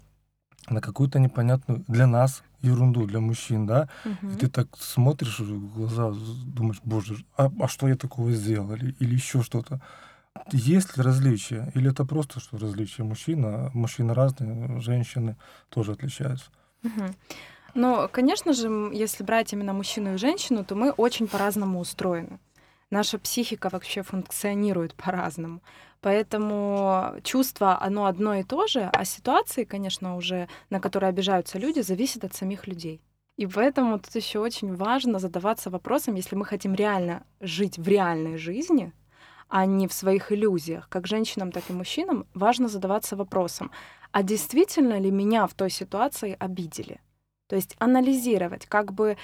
на 0.69 0.81
какую-то 0.81 1.19
непонятную 1.19 1.85
для 1.89 2.07
нас 2.07 2.43
ерунду, 2.63 3.07
для 3.07 3.21
мужчин, 3.21 3.67
да, 3.67 3.89
угу. 4.05 4.33
и 4.33 4.37
ты 4.37 4.49
так 4.49 4.69
смотришь 4.79 5.41
в 5.41 5.75
глаза, 5.75 6.13
думаешь, 6.47 6.81
боже, 6.85 7.17
а, 7.37 7.51
а 7.61 7.69
что 7.69 7.89
я 7.89 7.97
такого 7.97 8.33
сделал, 8.33 8.73
или, 8.73 8.95
или 8.99 9.15
еще 9.15 9.43
что-то. 9.43 9.81
Есть 10.51 10.97
ли 10.97 11.03
различия? 11.03 11.71
Или 11.75 11.91
это 11.91 12.05
просто 12.05 12.41
что 12.41 12.59
различия? 12.59 13.05
Мужчина, 13.05 13.71
мужчины 13.73 14.15
разные, 14.15 14.81
женщины 14.81 15.37
тоже 15.69 15.93
отличаются. 15.93 16.47
Угу. 16.83 17.15
Ну, 17.75 18.09
конечно 18.11 18.53
же, 18.53 18.69
если 18.93 19.25
брать 19.25 19.53
именно 19.53 19.73
мужчину 19.73 20.15
и 20.15 20.19
женщину, 20.19 20.65
то 20.65 20.75
мы 20.75 20.91
очень 20.91 21.29
по-разному 21.29 21.81
устроены. 21.81 22.39
Наша 22.91 23.19
психика 23.19 23.69
вообще 23.71 24.03
функционирует 24.03 24.95
по-разному. 24.95 25.63
Поэтому 26.01 27.15
чувство, 27.23 27.81
оно 27.81 28.05
одно 28.07 28.35
и 28.35 28.43
то 28.43 28.67
же, 28.67 28.91
а 28.93 29.05
ситуации, 29.05 29.65
конечно, 29.65 30.17
уже, 30.17 30.49
на 30.71 30.81
которые 30.81 31.09
обижаются 31.09 31.59
люди, 31.59 31.81
зависят 31.81 32.25
от 32.25 32.35
самих 32.35 32.67
людей. 32.67 33.01
И 33.37 33.47
поэтому 33.47 33.99
тут 33.99 34.15
еще 34.15 34.39
очень 34.39 34.75
важно 34.77 35.19
задаваться 35.19 35.71
вопросом, 35.71 36.15
если 36.15 36.37
мы 36.37 36.45
хотим 36.45 36.75
реально 36.75 37.25
жить 37.41 37.79
в 37.79 37.89
реальной 37.89 38.37
жизни, 38.37 38.93
а 39.49 39.67
не 39.67 39.89
в 39.89 39.93
своих 39.93 40.31
иллюзиях, 40.31 40.89
как 40.89 41.07
женщинам, 41.07 41.51
так 41.51 41.65
и 41.69 41.73
мужчинам, 41.73 42.27
важно 42.35 42.69
задаваться 42.69 43.17
вопросом, 43.17 43.71
а 44.13 44.23
действительно 44.23 44.99
ли 45.01 45.11
меня 45.11 45.47
в 45.47 45.55
той 45.55 45.71
ситуации 45.71 46.37
обидели? 46.39 47.01
То 47.49 47.57
есть 47.57 47.77
анализировать, 47.79 48.67
как 48.67 48.93
бы 48.93 49.17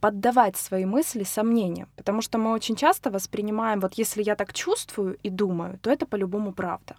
поддавать 0.00 0.56
свои 0.56 0.84
мысли 0.84 1.24
сомнениям, 1.24 1.88
потому 1.96 2.22
что 2.22 2.38
мы 2.38 2.52
очень 2.52 2.76
часто 2.76 3.10
воспринимаем, 3.10 3.80
вот 3.80 3.94
если 3.94 4.22
я 4.22 4.36
так 4.36 4.52
чувствую 4.52 5.16
и 5.22 5.30
думаю, 5.30 5.78
то 5.78 5.90
это 5.90 6.06
по-любому 6.06 6.52
правда. 6.52 6.96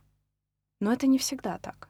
Но 0.81 0.91
это 0.91 1.07
не 1.07 1.17
всегда 1.17 1.57
так, 1.57 1.89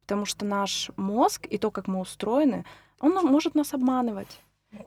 потому 0.00 0.24
что 0.26 0.44
наш 0.44 0.90
мозг 0.96 1.46
и 1.46 1.58
то, 1.58 1.70
как 1.70 1.86
мы 1.86 2.00
устроены, 2.00 2.64
он 3.00 3.12
может 3.12 3.54
нас 3.54 3.74
обманывать 3.74 4.40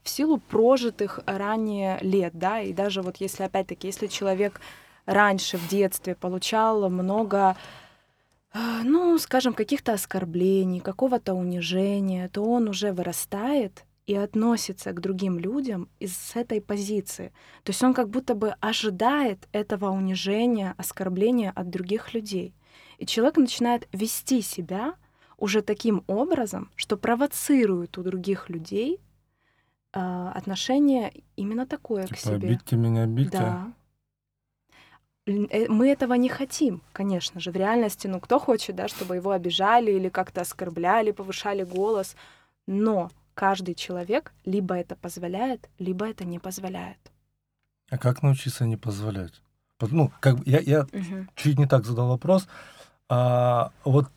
в 0.04 0.10
силу 0.10 0.38
прожитых 0.38 1.20
ранее 1.26 1.98
лет, 2.02 2.34
да, 2.36 2.60
и 2.60 2.74
даже 2.74 3.02
вот 3.02 3.18
если 3.18 3.44
опять-таки, 3.44 3.88
если 3.88 4.08
человек 4.08 4.60
раньше 5.06 5.58
в 5.58 5.68
детстве 5.70 6.16
получал 6.16 6.90
много, 6.90 7.56
а, 8.54 8.84
ну, 8.84 9.18
скажем, 9.18 9.54
каких-то 9.54 9.94
оскорблений, 9.94 10.82
какого-то 10.82 11.34
унижения, 11.34 12.28
то 12.28 12.44
он 12.44 12.68
уже 12.68 12.92
вырастает 12.92 13.86
и 14.08 14.16
относится 14.16 14.94
к 14.94 15.02
другим 15.02 15.38
людям 15.38 15.90
из 16.00 16.32
этой 16.34 16.62
позиции. 16.62 17.34
То 17.64 17.72
есть 17.72 17.84
он 17.84 17.94
как 17.94 18.10
будто 18.10 18.36
бы 18.36 18.56
ожидает 18.62 19.48
этого 19.52 19.90
унижения, 19.92 20.74
оскорбления 20.78 21.52
от 21.52 21.70
других 21.70 22.14
людей. 22.14 22.56
И 22.98 23.06
человек 23.06 23.36
начинает 23.38 23.88
вести 23.92 24.42
себя 24.42 24.96
уже 25.38 25.62
таким 25.62 26.04
образом, 26.08 26.72
что 26.76 26.96
провоцирует 26.98 27.98
у 27.98 28.04
других 28.04 28.50
людей 28.50 29.02
э, 29.94 30.00
отношение 30.34 31.12
именно 31.36 31.68
такое 31.68 32.04
типа, 32.04 32.16
к 32.16 32.20
себе. 32.20 32.48
Обидьте 32.48 32.76
меня, 32.78 33.04
обидьте. 33.04 33.38
Да. 33.38 33.74
Э, 35.26 35.68
мы 35.68 35.90
этого 35.90 36.14
не 36.14 36.30
хотим, 36.30 36.82
конечно 36.94 37.42
же. 37.42 37.52
В 37.52 37.58
реальности, 37.58 38.08
ну, 38.08 38.22
кто 38.22 38.40
хочет, 38.40 38.78
да, 38.78 38.88
чтобы 38.88 39.18
его 39.18 39.32
обижали 39.32 39.92
или 39.92 40.08
как-то 40.08 40.42
оскорбляли, 40.42 41.12
повышали 41.12 41.64
голос. 41.64 42.16
Но 42.68 43.12
каждый 43.38 43.76
человек 43.76 44.34
либо 44.46 44.74
это 44.74 44.96
позволяет, 44.96 45.70
либо 45.78 46.08
это 46.08 46.26
не 46.26 46.40
позволяет. 46.40 46.98
А 47.92 47.98
как 48.00 48.24
научиться 48.24 48.66
не 48.66 48.78
позволять? 48.78 49.42
Ну, 49.80 50.12
как 50.20 50.38
я, 50.48 50.60
я 50.60 50.82
угу. 50.82 51.28
чуть 51.36 51.60
не 51.60 51.68
так 51.68 51.86
задал 51.86 52.08
вопрос. 52.10 52.48
А, 53.10 53.72
вот, 53.86 54.08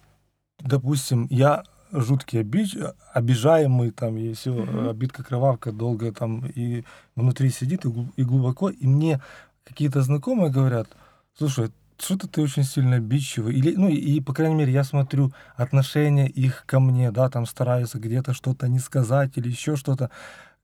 допустим, 0.58 1.26
я 1.30 1.64
жуткий 1.92 2.40
обиж, 2.40 2.76
обижаемый, 3.12 3.90
там, 3.90 4.16
и 4.16 4.32
все, 4.32 4.52
угу. 4.52 4.88
обидка, 4.88 5.22
кровавка 5.22 5.70
долго 5.70 6.12
там 6.12 6.46
и 6.46 6.84
внутри 7.14 7.50
сидит, 7.50 7.84
и 8.16 8.24
глубоко, 8.24 8.70
и 8.70 8.86
мне 8.86 9.20
какие-то 9.64 10.00
знакомые 10.00 10.50
говорят, 10.50 10.88
слушай, 11.36 11.70
что-то 12.00 12.28
ты 12.28 12.42
очень 12.42 12.64
сильно 12.64 12.96
обидчивый. 12.96 13.54
Или, 13.54 13.74
ну, 13.74 13.88
и, 13.88 14.20
по 14.20 14.32
крайней 14.32 14.54
мере, 14.54 14.72
я 14.72 14.84
смотрю 14.84 15.32
отношения 15.56 16.28
их 16.28 16.64
ко 16.66 16.80
мне, 16.80 17.10
да, 17.10 17.28
там 17.28 17.46
стараются 17.46 17.98
где-то 17.98 18.32
что-то 18.34 18.68
не 18.68 18.78
сказать 18.78 19.36
или 19.36 19.48
еще 19.48 19.76
что-то. 19.76 20.10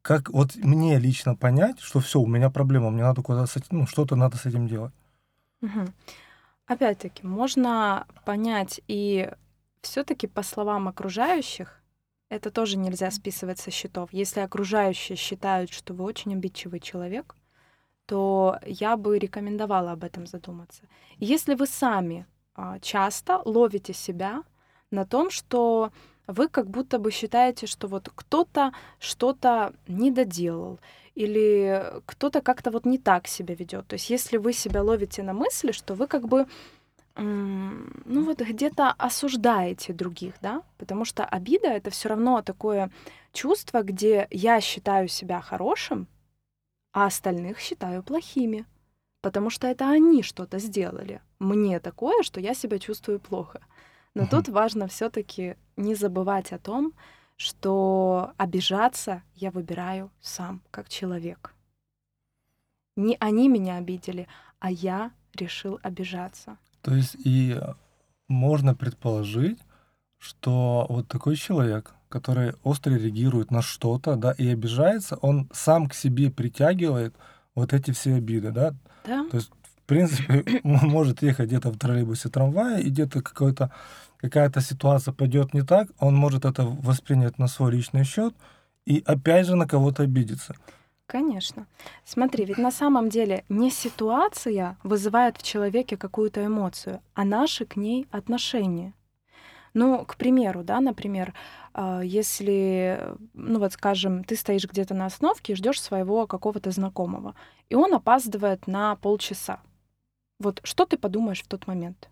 Как 0.03 0.31
вот 0.31 0.57
мне 0.57 0.99
лично 0.99 1.35
понять, 1.35 1.81
что 1.81 2.01
все, 2.01 2.21
у 2.21 2.27
меня 2.27 2.51
проблема, 2.51 2.91
мне 2.91 3.03
надо 3.03 3.23
куда-то, 3.23 3.61
ну, 3.71 3.87
что-то 3.87 4.17
надо 4.17 4.37
с 4.37 4.47
этим 4.47 4.69
делать. 4.69 4.93
Угу. 5.63 5.87
Опять-таки, 6.67 7.27
можно 7.27 8.07
понять 8.25 8.81
и 8.89 9.31
все-таки 9.83 10.27
по 10.27 10.43
словам 10.43 10.89
окружающих, 10.89 11.81
это 12.29 12.51
тоже 12.51 12.77
нельзя 12.77 13.11
списывать 13.13 13.61
со 13.61 13.71
счетов. 13.71 14.13
Если 14.13 14.41
окружающие 14.41 15.17
считают, 15.17 15.73
что 15.73 15.95
вы 15.95 16.05
очень 16.05 16.35
обидчивый 16.35 16.81
человек, 16.81 17.36
то 18.07 18.59
я 18.65 18.97
бы 18.97 19.19
рекомендовала 19.19 19.93
об 19.93 20.05
этом 20.05 20.27
задуматься. 20.27 20.83
Если 21.19 21.55
вы 21.55 21.67
сами 21.67 22.27
а, 22.55 22.79
часто 22.81 23.43
ловите 23.45 23.93
себя 23.93 24.43
на 24.91 25.05
том, 25.05 25.31
что 25.31 25.91
вы 26.27 26.49
как 26.49 26.69
будто 26.69 26.99
бы 26.99 27.11
считаете, 27.11 27.67
что 27.67 27.89
вот 27.89 28.11
кто-то 28.15 28.73
что-то 28.99 29.73
не 29.87 30.11
доделал 30.11 30.79
или 31.15 31.85
кто-то 32.07 32.41
как-то 32.41 32.71
вот 32.71 32.85
не 32.85 32.99
так 32.99 33.27
себя 33.27 33.55
ведет. 33.55 33.87
То 33.87 33.95
есть 33.95 34.11
если 34.11 34.37
вы 34.37 34.53
себя 34.53 34.83
ловите 34.83 35.23
на 35.23 35.33
мысли, 35.33 35.73
что 35.73 35.95
вы 35.95 36.07
как 36.07 36.29
бы 36.29 36.47
ну 37.19 38.25
вот 38.25 38.43
где-то 38.43 38.95
осуждаете 38.99 39.95
других, 39.95 40.35
да, 40.43 40.63
потому 40.77 41.07
что 41.07 41.25
обида 41.25 41.69
это 41.69 41.91
все 41.91 42.11
равно 42.11 42.43
такое 42.43 42.91
чувство, 43.33 43.83
где 43.83 44.27
я 44.31 44.61
считаю 44.61 45.09
себя 45.09 45.41
хорошим, 45.41 46.09
а 46.97 47.05
остальных 47.05 47.59
считаю 47.59 48.03
плохими, 48.03 48.65
потому 49.21 49.51
что 49.51 49.67
это 49.67 49.91
они 49.91 50.23
что-то 50.23 50.59
сделали. 50.59 51.21
Мне 51.39 51.79
такое, 51.79 52.23
что 52.23 52.41
я 52.41 52.55
себя 52.55 52.79
чувствую 52.79 53.21
плохо. 53.21 53.61
Но 54.15 54.23
угу. 54.23 54.31
тут 54.31 54.49
важно 54.49 54.89
все-таки 54.89 55.57
не 55.77 55.95
забывать 55.95 56.55
о 56.55 56.59
том, 56.59 56.95
что 57.37 58.33
обижаться 58.39 59.23
я 59.35 59.51
выбираю 59.51 60.11
сам, 60.23 60.63
как 60.71 60.89
человек. 60.89 61.55
Не 62.97 63.19
они 63.21 63.51
меня 63.51 63.77
обидели, 63.77 64.27
а 64.59 64.71
я 64.71 65.11
решил 65.35 65.79
обижаться. 65.83 66.57
То 66.81 66.95
есть 66.95 67.15
и 67.27 67.61
можно 68.27 68.75
предположить, 68.75 69.59
что 70.17 70.87
вот 70.89 71.09
такой 71.09 71.37
человек, 71.37 71.95
который 72.09 72.55
остро 72.63 72.95
реагирует 72.95 73.51
на 73.51 73.63
что-то, 73.63 74.17
да, 74.17 74.33
и 74.33 74.49
обижается, 74.49 75.17
он 75.17 75.49
сам 75.53 75.89
к 75.89 75.95
себе 75.95 76.31
притягивает 76.31 77.15
вот 77.55 77.73
эти 77.73 77.91
все 77.91 78.15
обиды, 78.15 78.51
да? 78.53 78.75
Да. 79.05 79.27
То 79.31 79.37
есть, 79.37 79.51
в 79.51 79.83
принципе, 79.87 80.61
он 80.65 80.89
может 80.89 81.23
ехать 81.23 81.49
где-то 81.49 81.71
в 81.71 81.79
троллейбусе, 81.79 82.29
трамвае, 82.29 82.83
и 82.83 82.91
где-то 82.91 83.23
какой-то 83.23 83.71
какая-то 84.19 84.61
ситуация 84.61 85.13
пойдет 85.13 85.55
не 85.55 85.63
так, 85.63 85.89
он 85.99 86.15
может 86.15 86.45
это 86.45 86.65
воспринять 86.65 87.39
на 87.39 87.49
свой 87.49 87.73
личный 87.73 88.05
счет 88.05 88.35
и 88.87 89.03
опять 89.07 89.47
же 89.47 89.57
на 89.57 89.67
кого-то 89.67 90.03
обидеться. 90.05 90.55
Конечно. 91.07 91.67
Смотри, 92.05 92.45
ведь 92.45 92.59
на 92.59 92.73
самом 92.73 93.09
деле 93.09 93.45
не 93.49 93.71
ситуация 93.71 94.77
вызывает 94.83 95.37
в 95.37 95.43
человеке 95.43 95.97
какую-то 95.97 96.45
эмоцию, 96.45 97.01
а 97.15 97.25
наши 97.25 97.65
к 97.65 97.77
ней 97.77 98.09
отношения. 98.11 98.93
Ну, 99.77 100.07
к 100.07 100.17
примеру, 100.17 100.65
да, 100.65 100.81
например, 100.81 101.35
а, 101.75 102.01
если, 102.01 102.99
ну 103.35 103.59
вот 103.59 103.75
скажем, 103.75 104.25
ты 104.25 104.35
стоишь 104.35 104.65
где-то 104.65 104.95
на 104.95 105.05
остановке 105.05 105.53
и 105.53 105.57
ждешь 105.57 105.83
своего 105.83 106.27
какого-то 106.27 106.71
знакомого, 106.71 107.35
и 107.69 107.75
он 107.75 107.93
опаздывает 107.93 108.67
на 108.67 108.97
полчаса. 108.97 109.61
Вот 110.39 110.63
что 110.65 110.87
ты 110.87 110.97
подумаешь 110.97 111.43
в 111.43 111.47
тот 111.47 111.67
момент? 111.67 112.09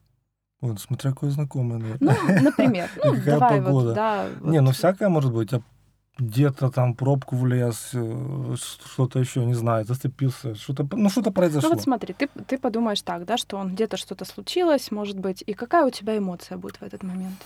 Вот, 0.60 0.78
смотря 0.78 1.12
какой 1.12 1.30
знакомый, 1.30 1.78
наверное. 1.78 2.18
Ну, 2.22 2.42
например. 2.42 2.90
Ну, 3.02 3.14
давай 3.24 3.62
погода. 3.62 3.86
вот, 3.86 3.94
да. 3.94 4.28
Не, 4.42 4.60
ну 4.60 4.72
всякое 4.72 5.08
может 5.08 5.32
быть. 5.32 5.50
Где-то 6.18 6.70
там 6.70 6.94
пробку 6.94 7.36
влез, 7.36 7.90
э, 7.92 8.54
что-то 8.56 9.18
еще, 9.18 9.44
не 9.44 9.54
знаю, 9.54 9.84
зацепился, 9.84 10.54
что-то, 10.54 10.86
ну 10.92 11.08
что-то 11.10 11.32
произошло. 11.32 11.70
Ну 11.70 11.74
вот 11.74 11.82
смотри, 11.82 12.14
ты, 12.14 12.28
ты 12.46 12.56
подумаешь 12.56 13.02
так, 13.02 13.24
да, 13.24 13.36
что 13.36 13.56
он 13.56 13.74
где-то 13.74 13.96
что-то 13.96 14.24
случилось, 14.24 14.92
может 14.92 15.18
быть, 15.18 15.42
и 15.44 15.54
какая 15.54 15.84
у 15.84 15.90
тебя 15.90 16.16
эмоция 16.16 16.56
будет 16.56 16.76
в 16.76 16.82
этот 16.82 17.02
момент? 17.02 17.44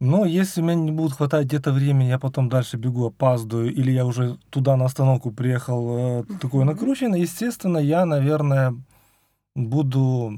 Но 0.00 0.24
если 0.24 0.62
мне 0.62 0.76
не 0.76 0.92
будет 0.92 1.12
хватать 1.12 1.46
где-то 1.46 1.72
времени, 1.72 2.08
я 2.08 2.18
потом 2.18 2.48
дальше 2.48 2.78
бегу, 2.78 3.06
опаздываю, 3.06 3.70
или 3.70 3.90
я 3.90 4.06
уже 4.06 4.38
туда 4.48 4.76
на 4.76 4.86
остановку 4.86 5.30
приехал 5.30 6.20
э, 6.20 6.24
такой 6.40 6.64
накрученный, 6.64 7.20
естественно, 7.20 7.76
я, 7.76 8.06
наверное, 8.06 8.74
буду, 9.54 10.32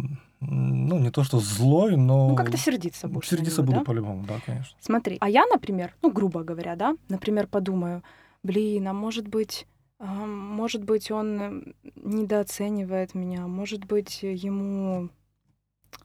ну, 0.49 0.99
не 0.99 1.11
то 1.11 1.25
что 1.25 1.39
злой, 1.39 1.97
но... 1.97 2.31
Ну, 2.31 2.37
как-то 2.37 2.57
сердиться 2.57 3.09
будешь. 3.09 3.29
Сердиться 3.29 3.63
буду 3.63 3.79
да? 3.79 3.85
по-любому, 3.85 4.25
да, 4.27 4.41
конечно. 4.45 4.77
Смотри, 4.81 5.17
а 5.21 5.29
я, 5.29 5.47
например, 5.47 5.95
ну, 6.03 6.11
грубо 6.11 6.43
говоря, 6.43 6.77
да, 6.77 6.97
например, 7.09 7.47
подумаю, 7.47 8.03
блин, 8.43 8.89
а 8.89 8.93
может 8.93 9.29
быть, 9.29 9.67
может 9.99 10.83
быть, 10.83 11.11
он 11.11 11.75
недооценивает 11.95 13.15
меня, 13.15 13.47
может 13.47 13.85
быть, 13.85 14.23
ему 14.23 15.11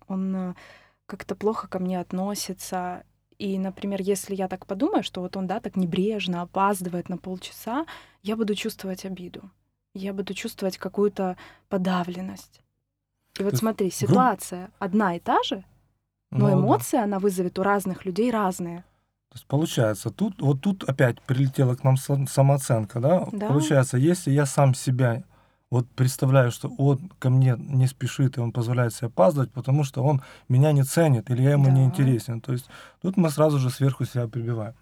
он 0.07 0.35
э, 0.35 0.53
как-то 1.05 1.35
плохо 1.35 1.67
ко 1.67 1.79
мне 1.79 1.99
относится. 1.99 3.03
И, 3.37 3.57
например, 3.57 4.01
если 4.01 4.35
я 4.35 4.47
так 4.47 4.65
подумаю, 4.65 5.03
что 5.03 5.21
вот 5.21 5.37
он, 5.37 5.47
да, 5.47 5.59
так 5.59 5.75
небрежно 5.75 6.41
опаздывает 6.41 7.09
на 7.09 7.17
полчаса, 7.17 7.85
я 8.23 8.35
буду 8.35 8.55
чувствовать 8.55 9.05
обиду. 9.05 9.49
Я 9.93 10.13
буду 10.13 10.33
чувствовать 10.33 10.77
какую-то 10.77 11.37
подавленность. 11.69 12.61
И 13.39 13.43
вот 13.43 13.55
смотри, 13.55 13.91
ситуация 13.91 14.71
одна 14.79 15.15
и 15.15 15.19
та 15.19 15.41
же, 15.43 15.63
но 16.31 16.47
ну, 16.49 16.61
эмоции 16.61 16.97
да. 16.97 17.03
она 17.03 17.19
вызовет 17.19 17.57
у 17.59 17.63
разных 17.63 18.05
людей 18.05 18.31
разные. 18.31 18.83
То 19.29 19.35
есть 19.35 19.45
получается, 19.45 20.09
тут 20.09 20.41
вот 20.41 20.61
тут 20.61 20.83
опять 20.83 21.21
прилетела 21.21 21.75
к 21.75 21.83
нам 21.83 21.97
самооценка, 21.97 22.99
да? 22.99 23.27
да? 23.31 23.47
Получается, 23.47 23.97
если 23.97 24.31
я 24.31 24.45
сам 24.45 24.73
себя 24.73 25.23
вот 25.69 25.87
представляю, 25.89 26.51
что 26.51 26.69
он 26.77 27.11
ко 27.19 27.29
мне 27.29 27.55
не 27.57 27.87
спешит, 27.87 28.37
и 28.37 28.39
он 28.39 28.51
позволяет 28.51 28.93
себе 28.93 29.07
опаздывать, 29.07 29.51
потому 29.51 29.83
что 29.83 30.01
он 30.03 30.21
меня 30.47 30.71
не 30.71 30.83
ценит, 30.83 31.29
или 31.29 31.41
я 31.41 31.51
ему 31.51 31.65
да. 31.65 31.71
не 31.71 31.83
интересен. 31.83 32.39
То 32.39 32.53
есть 32.53 32.69
тут 33.01 33.17
мы 33.17 33.29
сразу 33.29 33.59
же 33.59 33.69
сверху 33.69 34.05
себя 34.05 34.27
прибиваем. 34.27 34.73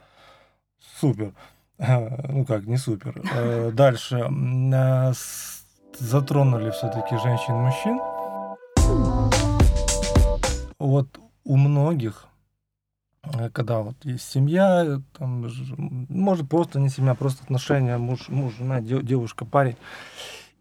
Супер. 1.00 1.34
Ну 1.78 2.46
как, 2.46 2.66
не 2.66 2.78
супер. 2.78 3.22
Э, 3.34 3.72
дальше. 3.74 4.18
Э, 4.18 5.14
затронули 6.00 6.72
все-таки 6.72 7.18
женщин 7.18 7.56
и 7.56 7.60
мужчин. 7.60 8.15
Вот 10.80 11.08
у 11.44 11.58
многих, 11.58 12.28
э, 13.24 13.50
когда 13.50 13.82
вот 13.82 13.96
есть 14.04 14.30
семья, 14.30 15.02
там, 15.18 15.50
может 15.78 16.50
просто 16.50 16.80
не 16.80 16.90
семья, 16.90 17.16
просто 17.16 17.44
отношения 17.44 17.98
муж, 17.98 18.30
муж, 18.30 18.54
жена, 18.58 18.82
девушка, 18.82 19.46
парень, 19.46 19.78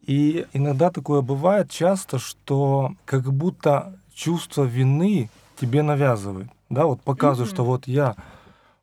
и 0.02 0.47
иногда 0.52 0.90
такое 0.90 1.23
бывает 1.23 1.71
часто, 1.71 2.18
что 2.18 2.94
как 3.06 3.33
будто 3.33 3.99
чувство 4.12 4.64
вины 4.64 5.30
тебе 5.56 5.83
навязывает. 5.83 6.49
Да, 6.68 6.87
вот 6.87 7.00
показывают, 7.02 7.50
mm-hmm. 7.52 7.54
что 7.54 7.64
вот 7.64 7.87
я 7.87 8.16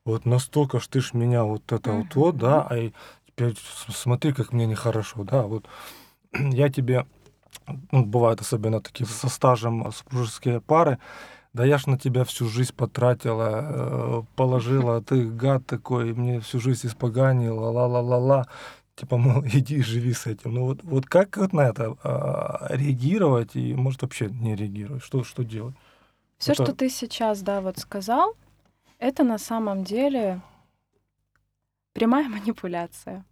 вот 0.06 0.26
настолько 0.26 0.80
ж 0.80 0.88
ты 0.88 1.02
ж 1.02 1.14
меня 1.14 1.44
вот 1.44 1.72
это 1.72 1.92
mm-hmm. 1.92 1.98
вот, 1.98 2.16
вот, 2.16 2.38
да, 2.38 2.68
а 2.70 2.92
теперь 3.28 3.56
смотри, 3.90 4.34
как 4.34 4.54
мне 4.54 4.66
нехорошо, 4.66 5.24
да, 5.24 5.44
вот 5.44 5.66
я 6.34 6.70
тебе, 6.70 7.06
бывают 7.92 8.42
особенно 8.42 8.82
такие 8.82 9.06
со 9.06 9.30
стажем 9.30 9.92
супружеские 9.92 10.62
пары, 10.62 10.98
да 11.54 11.66
я 11.66 11.78
ж 11.78 11.88
на 11.88 11.98
тебя 11.98 12.24
всю 12.24 12.48
жизнь 12.48 12.74
потратила, 12.74 13.62
э, 13.64 14.24
положила, 14.36 15.02
ты 15.02 15.26
гад 15.26 15.66
такой, 15.66 16.14
мне 16.14 16.40
всю 16.40 16.60
жизнь 16.60 16.88
испоганил, 16.88 17.60
ла-ла-ла-ла 17.60 18.48
типа, 18.96 19.18
мол, 19.18 19.44
иди 19.54 19.82
живи 19.82 20.14
с 20.14 20.28
этим. 20.28 20.54
Ну 20.54 20.66
вот, 20.66 20.84
вот 20.84 21.06
как 21.06 21.38
вот 21.38 21.54
на 21.54 21.62
это 21.62 21.96
а, 22.04 22.68
реагировать 22.70 23.56
и, 23.56 23.74
может, 23.74 24.02
вообще 24.02 24.30
не 24.30 24.56
реагировать? 24.56 25.04
Что, 25.04 25.24
что 25.24 25.44
делать? 25.44 25.76
Все, 26.38 26.54
это... 26.54 26.66
что 26.66 26.76
ты 26.76 26.90
сейчас, 26.90 27.42
да, 27.42 27.62
вот 27.62 27.78
сказал, 27.78 28.36
это 29.00 29.24
на 29.24 29.38
самом 29.38 29.84
деле 29.84 30.42
прямая 31.94 32.30
манипуляция. 32.38 33.26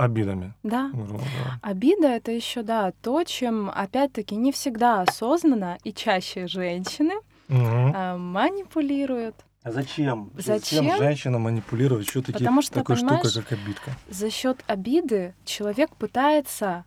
Обидами. 0.00 0.54
Да. 0.62 0.90
да. 0.92 1.58
Обида 1.62 2.08
это 2.08 2.32
еще, 2.32 2.62
да, 2.62 2.92
то, 3.02 3.22
чем, 3.24 3.70
опять-таки, 3.70 4.36
не 4.36 4.52
всегда 4.52 5.02
осознанно 5.02 5.78
и 5.84 5.92
чаще 5.92 6.46
женщины 6.46 7.14
угу. 7.48 7.58
манипулируют. 8.18 9.36
А 9.62 9.72
зачем? 9.72 10.30
Зачем? 10.38 10.84
Зачем 10.86 10.98
женщина 10.98 11.38
манипулировать 11.38 12.06
еще 12.06 12.22
таки, 12.22 12.38
Потому 12.38 12.62
что, 12.62 12.74
такой 12.74 12.96
штукой, 12.96 13.30
как 13.30 13.52
обидка? 13.52 13.90
За 14.08 14.30
счет 14.30 14.64
обиды 14.66 15.34
человек 15.44 15.94
пытается 15.96 16.84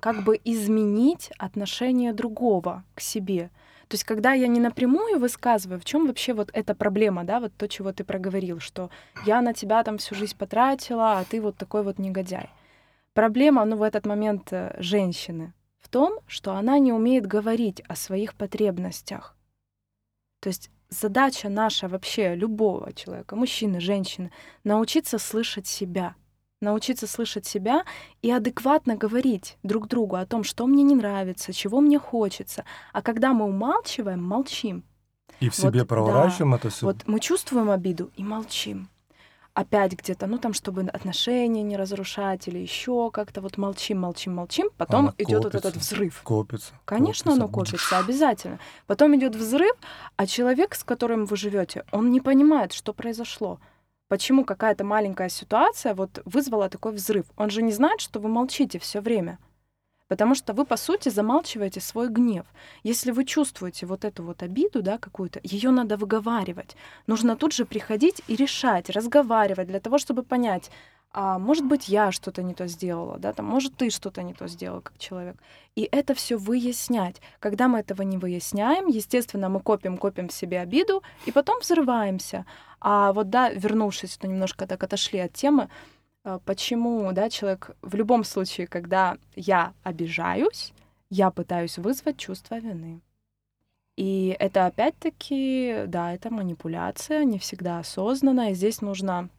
как 0.00 0.22
бы 0.22 0.40
изменить 0.44 1.30
отношение 1.38 2.12
другого 2.12 2.84
к 2.94 3.00
себе. 3.00 3.50
То 3.88 3.94
есть, 3.94 4.04
когда 4.04 4.32
я 4.32 4.48
не 4.48 4.58
напрямую 4.58 5.20
высказываю, 5.20 5.78
в 5.78 5.84
чем 5.84 6.06
вообще 6.06 6.32
вот 6.34 6.50
эта 6.52 6.74
проблема, 6.74 7.24
да, 7.24 7.38
вот 7.38 7.52
то, 7.56 7.68
чего 7.68 7.92
ты 7.92 8.02
проговорил, 8.02 8.58
что 8.58 8.90
я 9.24 9.40
на 9.40 9.54
тебя 9.54 9.84
там 9.84 9.98
всю 9.98 10.16
жизнь 10.16 10.36
потратила, 10.36 11.18
а 11.18 11.24
ты 11.24 11.40
вот 11.40 11.56
такой 11.56 11.84
вот 11.84 11.98
негодяй. 11.98 12.50
Проблема, 13.14 13.64
ну, 13.64 13.76
в 13.76 13.82
этот 13.82 14.04
момент 14.04 14.52
э, 14.52 14.74
женщины 14.78 15.52
в 15.78 15.88
том, 15.88 16.18
что 16.26 16.54
она 16.54 16.80
не 16.80 16.92
умеет 16.92 17.26
говорить 17.26 17.80
о 17.86 17.94
своих 17.94 18.34
потребностях. 18.34 19.36
То 20.40 20.48
есть 20.48 20.68
задача 20.88 21.48
наша 21.48 21.86
вообще 21.86 22.34
любого 22.34 22.92
человека, 22.92 23.36
мужчины, 23.36 23.80
женщины, 23.80 24.32
научиться 24.64 25.18
слышать 25.18 25.68
себя, 25.68 26.16
научиться 26.60 27.06
слышать 27.06 27.46
себя 27.46 27.84
и 28.22 28.30
адекватно 28.30 28.96
говорить 28.96 29.58
друг 29.62 29.88
другу 29.88 30.16
о 30.16 30.26
том, 30.26 30.44
что 30.44 30.66
мне 30.66 30.82
не 30.82 30.94
нравится, 30.94 31.52
чего 31.52 31.80
мне 31.80 31.98
хочется. 31.98 32.64
А 32.92 33.02
когда 33.02 33.32
мы 33.32 33.46
умалчиваем, 33.46 34.22
молчим. 34.22 34.84
И 35.40 35.48
в 35.48 35.54
себе 35.54 35.80
вот, 35.80 35.88
проворачиваем 35.88 36.52
да, 36.52 36.56
это 36.56 36.70
все. 36.70 36.86
Вот 36.86 36.96
мы 37.06 37.20
чувствуем 37.20 37.70
обиду 37.70 38.10
и 38.16 38.22
молчим 38.22 38.88
опять 39.56 39.94
где-то, 39.94 40.26
ну 40.26 40.36
там, 40.36 40.52
чтобы 40.52 40.82
отношения 40.82 41.62
не 41.62 41.78
разрушать 41.78 42.46
или 42.46 42.58
еще 42.58 43.10
как-то 43.10 43.40
вот 43.40 43.56
молчим, 43.56 44.00
молчим, 44.00 44.34
молчим, 44.34 44.68
потом 44.76 45.14
идет 45.16 45.44
вот 45.44 45.54
этот 45.54 45.76
взрыв. 45.76 46.20
Копится. 46.22 46.74
Конечно, 46.84 47.30
копится. 47.30 47.44
оно 47.44 47.48
копится, 47.48 47.98
обязательно. 47.98 48.58
Потом 48.86 49.16
идет 49.16 49.34
взрыв, 49.34 49.74
а 50.16 50.26
человек, 50.26 50.74
с 50.74 50.84
которым 50.84 51.24
вы 51.24 51.38
живете, 51.38 51.84
он 51.90 52.10
не 52.10 52.20
понимает, 52.20 52.74
что 52.74 52.92
произошло. 52.92 53.58
Почему 54.08 54.44
какая-то 54.44 54.84
маленькая 54.84 55.28
ситуация 55.28 55.92
вот 55.94 56.22
вызвала 56.24 56.68
такой 56.68 56.92
взрыв? 56.92 57.26
Он 57.36 57.50
же 57.50 57.60
не 57.62 57.72
знает, 57.72 58.00
что 58.00 58.20
вы 58.20 58.28
молчите 58.28 58.78
все 58.78 59.00
время. 59.00 59.38
Потому 60.06 60.36
что 60.36 60.52
вы, 60.52 60.64
по 60.64 60.76
сути, 60.76 61.08
замалчиваете 61.08 61.80
свой 61.80 62.08
гнев. 62.08 62.46
Если 62.84 63.10
вы 63.10 63.24
чувствуете 63.24 63.86
вот 63.86 64.04
эту 64.04 64.22
вот 64.22 64.44
обиду, 64.44 64.80
да, 64.80 64.98
какую-то, 64.98 65.40
ее 65.42 65.70
надо 65.70 65.96
выговаривать. 65.96 66.76
Нужно 67.08 67.36
тут 67.36 67.52
же 67.52 67.64
приходить 67.64 68.22
и 68.28 68.36
решать, 68.36 68.90
разговаривать 68.90 69.66
для 69.66 69.80
того, 69.80 69.98
чтобы 69.98 70.22
понять, 70.22 70.70
а 71.12 71.38
может 71.38 71.64
быть, 71.64 71.88
я 71.88 72.12
что-то 72.12 72.42
не 72.42 72.54
то 72.54 72.66
сделала, 72.66 73.18
да, 73.18 73.32
там, 73.32 73.46
может, 73.46 73.74
ты 73.76 73.90
что-то 73.90 74.22
не 74.22 74.34
то 74.34 74.48
сделал 74.48 74.82
как 74.82 74.98
человек. 74.98 75.36
И 75.74 75.88
это 75.90 76.14
все 76.14 76.36
выяснять. 76.36 77.22
Когда 77.38 77.68
мы 77.68 77.78
этого 77.78 78.02
не 78.02 78.18
выясняем, 78.18 78.86
естественно, 78.86 79.48
мы 79.48 79.60
копим, 79.60 79.96
копим 79.96 80.28
в 80.28 80.32
себе 80.32 80.60
обиду, 80.60 81.02
и 81.24 81.32
потом 81.32 81.60
взрываемся. 81.60 82.44
А 82.80 83.12
вот, 83.12 83.30
да, 83.30 83.50
вернувшись, 83.50 84.16
то 84.18 84.28
немножко 84.28 84.66
так 84.66 84.82
отошли 84.82 85.18
от 85.20 85.32
темы, 85.32 85.68
а, 86.24 86.38
почему, 86.40 87.10
да, 87.12 87.30
человек 87.30 87.70
в 87.82 87.94
любом 87.94 88.24
случае, 88.24 88.66
когда 88.66 89.16
я 89.36 89.72
обижаюсь, 89.84 90.72
я 91.08 91.30
пытаюсь 91.30 91.78
вызвать 91.78 92.18
чувство 92.18 92.58
вины. 92.58 93.00
И 93.96 94.36
это 94.38 94.66
опять-таки, 94.66 95.84
да, 95.86 96.12
это 96.12 96.30
манипуляция, 96.30 97.24
не 97.24 97.38
всегда 97.38 97.78
осознанная. 97.78 98.52
здесь 98.52 98.82
нужно 98.82 99.30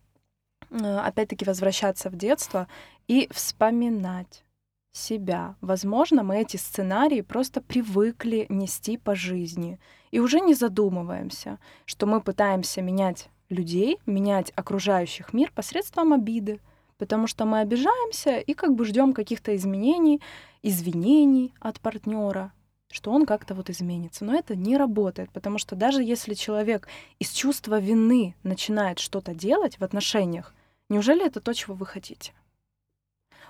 опять-таки 0.72 1.46
возвращаться 1.46 2.10
в 2.10 2.16
детство 2.16 2.68
и 3.08 3.30
вспоминать 3.32 4.44
себя. 4.92 5.56
Возможно, 5.62 6.24
мы 6.24 6.42
эти 6.42 6.58
сценарии 6.58 7.22
просто 7.22 7.62
привыкли 7.62 8.46
нести 8.50 8.98
по 8.98 9.16
жизни 9.16 9.80
и 10.12 10.20
уже 10.20 10.40
не 10.40 10.54
задумываемся, 10.54 11.60
что 11.86 12.06
мы 12.06 12.22
пытаемся 12.22 12.82
менять 12.82 13.30
людей, 13.50 14.00
менять 14.06 14.52
окружающих 14.56 15.34
мир 15.34 15.52
посредством 15.54 16.14
обиды, 16.14 16.60
потому 16.98 17.28
что 17.28 17.46
мы 17.46 17.60
обижаемся 17.60 18.40
и 18.40 18.54
как 18.54 18.76
бы 18.76 18.86
ждем 18.86 19.14
каких-то 19.14 19.56
изменений, 19.56 20.22
извинений 20.64 21.54
от 21.60 21.80
партнера, 21.80 22.52
что 22.92 23.12
он 23.12 23.26
как-то 23.26 23.54
вот 23.54 23.70
изменится. 23.70 24.26
Но 24.26 24.36
это 24.36 24.56
не 24.56 24.78
работает, 24.78 25.32
потому 25.32 25.58
что 25.58 25.76
даже 25.76 26.04
если 26.04 26.34
человек 26.34 26.88
из 27.20 27.32
чувства 27.32 27.80
вины 27.80 28.36
начинает 28.44 29.00
что-то 29.00 29.34
делать 29.34 29.80
в 29.80 29.84
отношениях, 29.84 30.54
неужели 30.90 31.26
это 31.26 31.42
то, 31.42 31.54
чего 31.54 31.76
вы 31.76 31.86
хотите? 31.86 32.34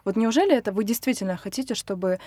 Вот 0.06 0.15
неужели 0.15 0.56
это 0.56 0.71
вы 0.71 0.84
действительно 0.84 1.38
хотите, 1.38 1.76
чтобы 1.76 2.10
э, 2.12 2.19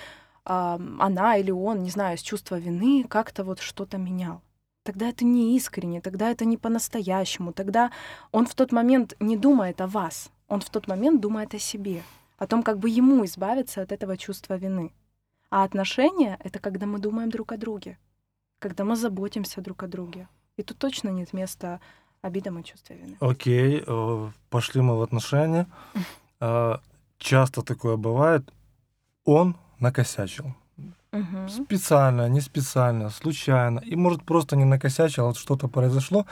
она 0.45 1.37
или 1.37 1.51
он, 1.51 1.83
не 1.83 1.89
знаю, 1.89 2.17
из 2.17 2.21
чувства 2.21 2.59
вины 2.59 3.05
как-то 3.09 3.43
вот 3.43 3.59
что-то 3.59 3.97
менял? 3.97 4.41
Тогда 4.83 5.09
это 5.09 5.25
не 5.25 5.55
искренне, 5.57 6.01
тогда 6.01 6.31
это 6.31 6.43
не 6.43 6.57
по-настоящему, 6.57 7.53
тогда 7.53 7.91
он 8.31 8.47
в 8.47 8.55
тот 8.55 8.71
момент 8.71 9.15
не 9.19 9.37
думает 9.37 9.79
о 9.79 9.87
вас, 9.87 10.31
он 10.47 10.61
в 10.61 10.69
тот 10.69 10.87
момент 10.87 11.21
думает 11.21 11.53
о 11.53 11.59
себе, 11.59 12.01
о 12.37 12.47
том, 12.47 12.63
как 12.63 12.79
бы 12.79 12.89
ему 12.89 13.23
избавиться 13.25 13.81
от 13.81 13.91
этого 13.91 14.17
чувства 14.17 14.55
вины. 14.55 14.91
А 15.51 15.63
отношения— 15.63 16.37
это 16.43 16.59
когда 16.59 16.85
мы 16.85 16.99
думаем 16.99 17.29
друг 17.29 17.51
о 17.51 17.57
друге, 17.57 17.97
когда 18.59 18.85
мы 18.85 18.95
заботимся 18.95 19.61
друг 19.61 19.83
о 19.83 19.87
друге. 19.87 20.27
И 20.55 20.63
тут 20.63 20.77
точно 20.77 21.09
нет 21.09 21.33
места 21.33 21.79
обидам 22.21 22.59
и 22.59 22.63
чувстве 22.63 22.95
вины. 22.95 23.17
Окей, 23.19 23.83
э, 23.85 24.31
пошли 24.49 24.81
мы 24.81 24.97
в 24.97 25.01
отношения. 25.01 25.67
Э, 26.39 26.77
часто 27.17 27.63
такое 27.63 27.97
бывает. 27.97 28.49
Он 29.25 29.55
накосячил. 29.79 30.55
Мгм. 31.11 31.49
Специально, 31.49 32.29
не 32.29 32.41
специально, 32.41 33.09
случайно. 33.09 33.79
И 33.79 33.95
может 33.95 34.23
просто 34.23 34.55
не 34.55 34.63
накосячил, 34.65 35.23
а 35.23 35.27
вот 35.27 35.37
что-то 35.37 35.67
произошло, 35.67 36.25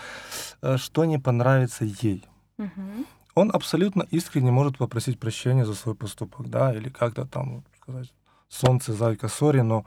э, 0.62 0.78
что 0.78 1.04
не 1.04 1.20
понравится 1.20 1.84
ей. 1.84 2.24
Мгм. 2.58 3.06
Он 3.36 3.52
абсолютно 3.54 4.06
искренне 4.12 4.52
может 4.52 4.78
попросить 4.78 5.20
прощения 5.20 5.66
за 5.66 5.74
свой 5.74 5.96
поступок, 5.96 6.50
да, 6.50 6.74
или 6.74 6.90
как-то 6.90 7.26
там 7.26 7.64
сказать, 7.82 8.14
солнце, 8.50 8.94
зайка, 8.94 9.28
сори, 9.28 9.62
но 9.62 9.86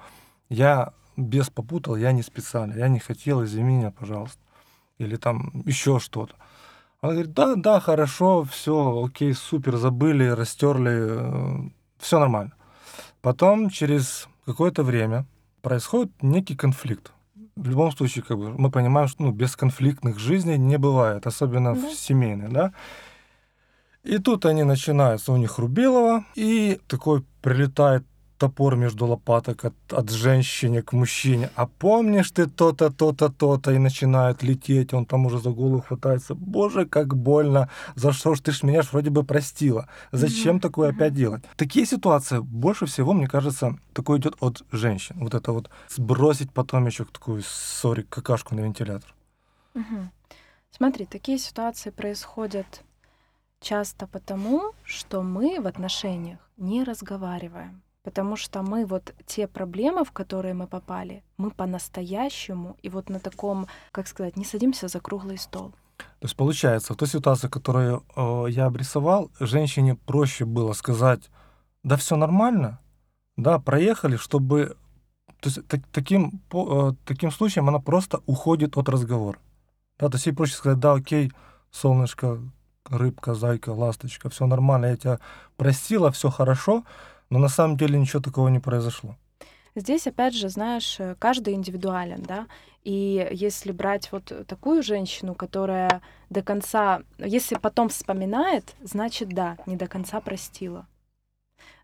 я 0.48 0.92
без 1.16 1.50
попутал, 1.50 1.96
я 1.96 2.12
не 2.12 2.22
специально, 2.22 2.74
я 2.74 2.88
не 2.88 2.98
хотел, 2.98 3.44
извини 3.44 3.76
меня, 3.76 3.90
пожалуйста. 3.90 4.38
Или 4.98 5.16
там 5.16 5.62
еще 5.66 5.98
что-то. 5.98 6.34
Она 7.00 7.12
говорит, 7.12 7.32
да, 7.34 7.54
да, 7.56 7.80
хорошо, 7.80 8.44
все, 8.44 9.04
окей, 9.04 9.34
супер, 9.34 9.76
забыли, 9.76 10.28
растерли, 10.28 11.72
все 11.98 12.18
нормально. 12.20 12.52
Потом 13.20 13.70
через 13.70 14.28
какое-то 14.46 14.84
время 14.84 15.26
происходит 15.62 16.12
некий 16.22 16.54
конфликт. 16.56 17.12
В 17.56 17.68
любом 17.68 17.92
случае, 17.92 18.24
как 18.24 18.38
бы, 18.38 18.50
мы 18.56 18.70
понимаем, 18.70 19.08
что 19.08 19.24
ну, 19.24 19.32
бесконфликтных 19.32 20.18
жизней 20.18 20.56
не 20.56 20.78
бывает, 20.78 21.26
особенно 21.26 21.74
Да. 21.74 21.80
в 21.88 21.94
семейной, 21.94 22.48
да. 22.48 22.72
И 24.04 24.18
тут 24.18 24.46
они 24.46 24.62
начинаются, 24.64 25.32
у 25.32 25.36
них 25.36 25.58
Рубилова, 25.58 26.24
и 26.34 26.80
такой 26.88 27.24
прилетает 27.40 28.04
топор 28.42 28.76
между 28.76 29.06
лопаток 29.06 29.64
от, 29.64 29.74
от 29.92 30.10
женщины 30.10 30.82
к 30.82 30.96
мужчине. 30.96 31.50
А 31.54 31.66
помнишь 31.66 32.30
ты 32.30 32.46
то-то, 32.46 32.90
то-то, 32.90 33.28
то-то, 33.28 33.70
и 33.70 33.78
начинает 33.78 34.42
лететь, 34.42 34.94
он 34.94 35.04
там 35.06 35.26
уже 35.26 35.38
за 35.38 35.50
голову 35.50 35.80
хватается. 35.80 36.34
Боже, 36.34 36.84
как 36.86 37.14
больно, 37.14 37.68
за 37.94 38.12
что 38.12 38.34
ж 38.34 38.40
ты 38.40 38.52
ж 38.52 38.64
меня 38.64 38.82
ж 38.82 38.92
вроде 38.92 39.10
бы 39.10 39.22
простила. 39.22 39.86
Зачем 40.12 40.54
Мгм, 40.54 40.60
такое 40.60 40.90
опять 40.90 41.14
делать? 41.14 41.42
Такие 41.56 41.86
ситуации 41.86 42.40
больше 42.40 42.86
всего, 42.86 43.12
мне 43.12 43.28
кажется, 43.28 43.76
такое 43.92 44.18
идет 44.18 44.34
от 44.40 44.62
женщин. 44.72 45.16
Вот 45.20 45.34
это 45.34 45.52
вот 45.52 45.70
сбросить 45.88 46.50
потом 46.50 46.86
еще 46.86 47.04
такую, 47.04 47.42
сори, 47.44 48.02
какашку 48.02 48.54
на 48.56 48.62
вентилятор. 48.62 49.14
Мгм. 49.74 50.10
Смотри, 50.70 51.06
такие 51.06 51.38
ситуации 51.38 51.90
происходят 51.90 52.82
часто 53.60 54.06
потому, 54.06 54.72
что 54.84 55.22
мы 55.22 55.60
в 55.60 55.66
отношениях 55.66 56.38
не 56.56 56.84
разговариваем. 56.84 57.82
Потому 58.02 58.36
что 58.36 58.62
мы 58.62 58.84
вот 58.84 59.14
те 59.26 59.46
проблемы, 59.46 60.04
в 60.04 60.10
которые 60.10 60.54
мы 60.54 60.66
попали, 60.66 61.22
мы 61.36 61.50
по-настоящему 61.50 62.76
и 62.82 62.88
вот 62.88 63.08
на 63.08 63.20
таком, 63.20 63.66
как 63.92 64.08
сказать, 64.08 64.36
не 64.36 64.44
садимся 64.44 64.88
за 64.88 65.00
круглый 65.00 65.38
стол. 65.38 65.72
То 65.98 66.26
есть 66.26 66.36
получается, 66.36 66.94
в 66.94 66.96
той 66.96 67.06
ситуации, 67.08 67.48
которую 67.48 68.02
э, 68.16 68.46
я 68.50 68.66
обрисовал, 68.66 69.30
женщине 69.38 69.94
проще 69.94 70.44
было 70.44 70.72
сказать, 70.72 71.30
да 71.84 71.96
все 71.96 72.16
нормально, 72.16 72.80
да, 73.36 73.58
проехали, 73.58 74.16
чтобы... 74.16 74.76
То 75.40 75.48
есть 75.48 75.66
так- 75.68 75.86
таким, 75.92 76.40
по- 76.48 76.90
э, 76.90 76.94
таким 77.04 77.30
случаем 77.30 77.68
она 77.68 77.78
просто 77.78 78.20
уходит 78.26 78.76
от 78.76 78.88
разговора. 78.88 79.38
Да, 79.98 80.08
то 80.08 80.16
есть 80.16 80.26
ей 80.26 80.32
проще 80.32 80.54
сказать, 80.54 80.80
да, 80.80 80.94
окей, 80.94 81.30
солнышко, 81.70 82.40
рыбка, 82.88 83.34
зайка, 83.34 83.70
ласточка, 83.70 84.28
все 84.28 84.46
нормально, 84.46 84.86
я 84.86 84.96
тебя 84.96 85.18
простила, 85.56 86.10
все 86.10 86.30
хорошо, 86.30 86.84
но 87.32 87.38
на 87.38 87.48
самом 87.48 87.78
деле 87.78 87.98
ничего 87.98 88.20
такого 88.22 88.48
не 88.48 88.60
произошло. 88.60 89.16
Здесь, 89.74 90.06
опять 90.06 90.34
же, 90.34 90.50
знаешь, 90.50 91.00
э, 91.00 91.14
каждый 91.18 91.54
индивидуален, 91.54 92.22
да, 92.22 92.46
и 92.84 93.26
если 93.32 93.72
брать 93.72 94.12
вот 94.12 94.30
такую 94.46 94.82
женщину, 94.82 95.34
которая 95.34 96.02
до 96.28 96.42
конца, 96.42 97.00
если 97.16 97.54
потом 97.56 97.88
вспоминает, 97.88 98.74
значит, 98.82 99.30
да, 99.30 99.56
не 99.64 99.76
до 99.76 99.86
конца 99.86 100.20
простила. 100.20 100.86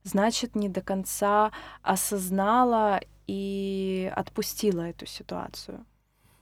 Значит, 0.04 0.54
не 0.54 0.68
до 0.68 0.82
конца 0.82 1.50
осознала 1.82 3.00
и 3.26 4.12
отпустила 4.14 4.82
эту 4.82 5.06
ситуацию. 5.06 5.84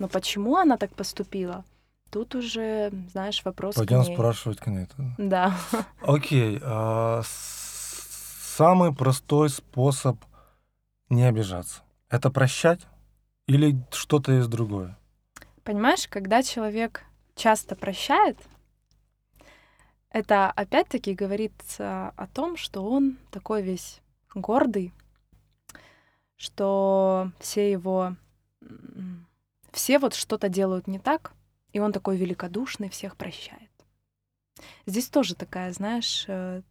Но 0.01 0.09
почему 0.09 0.57
она 0.57 0.77
так 0.77 0.93
поступила? 0.95 1.65
Тут 2.11 2.35
уже, 2.35 2.91
знаешь, 3.13 3.45
вопрос 3.45 3.77
Пойдем 3.77 4.03
к 4.03 4.09
ней. 4.09 4.15
спрашивать 4.17 4.59
к 4.59 4.67
ней. 4.67 4.87
Да. 5.19 5.55
Окей. 6.03 6.59
а, 6.63 7.23
с- 7.23 7.66
самый 8.57 8.95
простой 8.95 9.51
способ 9.51 10.17
не 11.11 11.25
обижаться. 11.25 11.83
Это 12.09 12.31
прощать 12.31 12.81
или 13.47 13.79
что-то 13.93 14.33
есть 14.33 14.49
другое? 14.49 14.99
Понимаешь, 15.63 16.09
когда 16.09 16.43
человек 16.43 17.05
часто 17.35 17.77
прощает, 17.77 18.39
это 20.09 20.51
опять-таки 20.51 21.15
говорит 21.15 21.53
о 21.79 22.27
том, 22.33 22.57
что 22.57 22.89
он 22.89 23.19
такой 23.31 23.63
весь 23.63 24.01
гордый, 24.35 24.95
что 26.37 27.31
все 27.39 27.71
его... 27.71 28.17
Все 29.71 29.99
вот 29.99 30.15
что-то 30.15 30.49
делают 30.49 30.87
не 30.87 30.99
так, 30.99 31.33
и 31.75 31.81
он 31.81 31.93
такой 31.93 32.17
великодушный, 32.17 32.89
всех 32.89 33.17
прощает. 33.17 33.71
Здесь 34.87 35.11
тоже 35.11 35.35
такая, 35.35 35.71
знаешь, 35.75 36.25
э, 36.29 36.63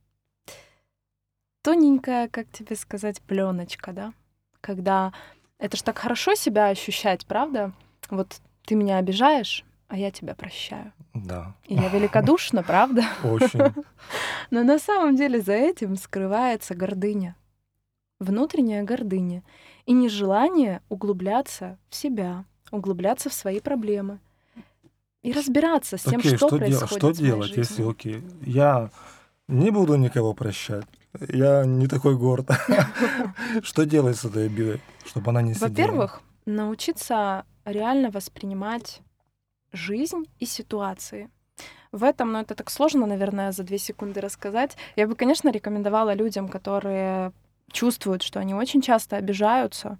тоненькая, 1.65 2.27
как 2.29 2.47
тебе 2.51 2.75
сказать, 2.75 3.19
пленочка, 3.21 3.91
да? 3.91 4.13
Когда 4.61 5.11
это 5.57 5.75
ж 5.77 5.81
так 5.81 5.97
хорошо 5.97 6.35
себя 6.35 6.67
ощущать, 6.69 7.25
правда? 7.25 7.73
Вот 8.09 8.37
ты 8.65 8.75
меня 8.75 8.97
обижаешь, 8.99 9.65
а 9.87 9.97
я 9.97 10.11
тебя 10.11 10.35
прощаю. 10.35 10.93
Да, 11.15 11.55
И 11.65 11.73
я 11.75 11.89
великодушна, 11.89 12.61
правда? 12.67 13.03
очень. 13.23 13.59
Но 14.51 14.63
на 14.63 14.77
самом 14.77 15.15
деле 15.15 15.41
за 15.41 15.53
этим 15.53 15.95
скрывается 15.95 16.75
гордыня. 16.75 17.35
Внутренняя 18.19 18.83
гордыня. 18.83 19.43
И 19.87 19.93
нежелание 19.93 20.81
углубляться 20.89 21.77
в 21.89 21.95
себя, 21.95 22.45
углубляться 22.71 23.29
в 23.29 23.33
свои 23.33 23.59
проблемы. 23.59 24.19
И 25.23 25.31
разбираться 25.31 25.97
с 25.97 26.03
тем, 26.03 26.19
Окей, 26.19 26.37
что, 26.37 26.47
что, 26.47 26.57
дел- 26.59 26.59
происходит 26.59 26.97
что 26.97 27.07
в 27.07 27.19
моей 27.19 27.25
делать, 27.31 27.49
если, 27.57 27.73
жизни. 27.77 27.89
окей, 27.91 28.23
я 28.45 28.91
не 29.47 29.71
буду 29.71 29.95
никого 29.95 30.33
прощать, 30.35 30.85
я 31.29 31.65
не 31.65 31.87
такой 31.87 32.17
горд. 32.17 32.49
Что 33.63 33.85
делать 33.85 34.17
с 34.17 34.25
этой 34.25 34.45
обидой, 34.47 34.81
чтобы 35.05 35.29
она 35.31 35.41
не 35.41 35.53
сидела? 35.53 35.69
Во-первых, 35.69 36.21
научиться 36.45 37.45
реально 37.65 38.11
воспринимать 38.11 39.01
жизнь 39.71 40.25
и 40.39 40.45
ситуации. 40.45 41.29
В 41.91 42.03
этом, 42.03 42.31
ну 42.31 42.39
это 42.39 42.55
так 42.55 42.69
сложно, 42.69 43.05
наверное, 43.05 43.51
за 43.51 43.63
две 43.63 43.77
секунды 43.77 44.19
рассказать. 44.21 44.75
Я 44.95 45.07
бы, 45.07 45.15
конечно, 45.15 45.49
рекомендовала 45.49 46.13
людям, 46.13 46.49
которые 46.49 47.31
чувствуют, 47.71 48.21
что 48.21 48.39
они 48.39 48.53
очень 48.53 48.81
часто 48.81 49.17
обижаются, 49.17 49.97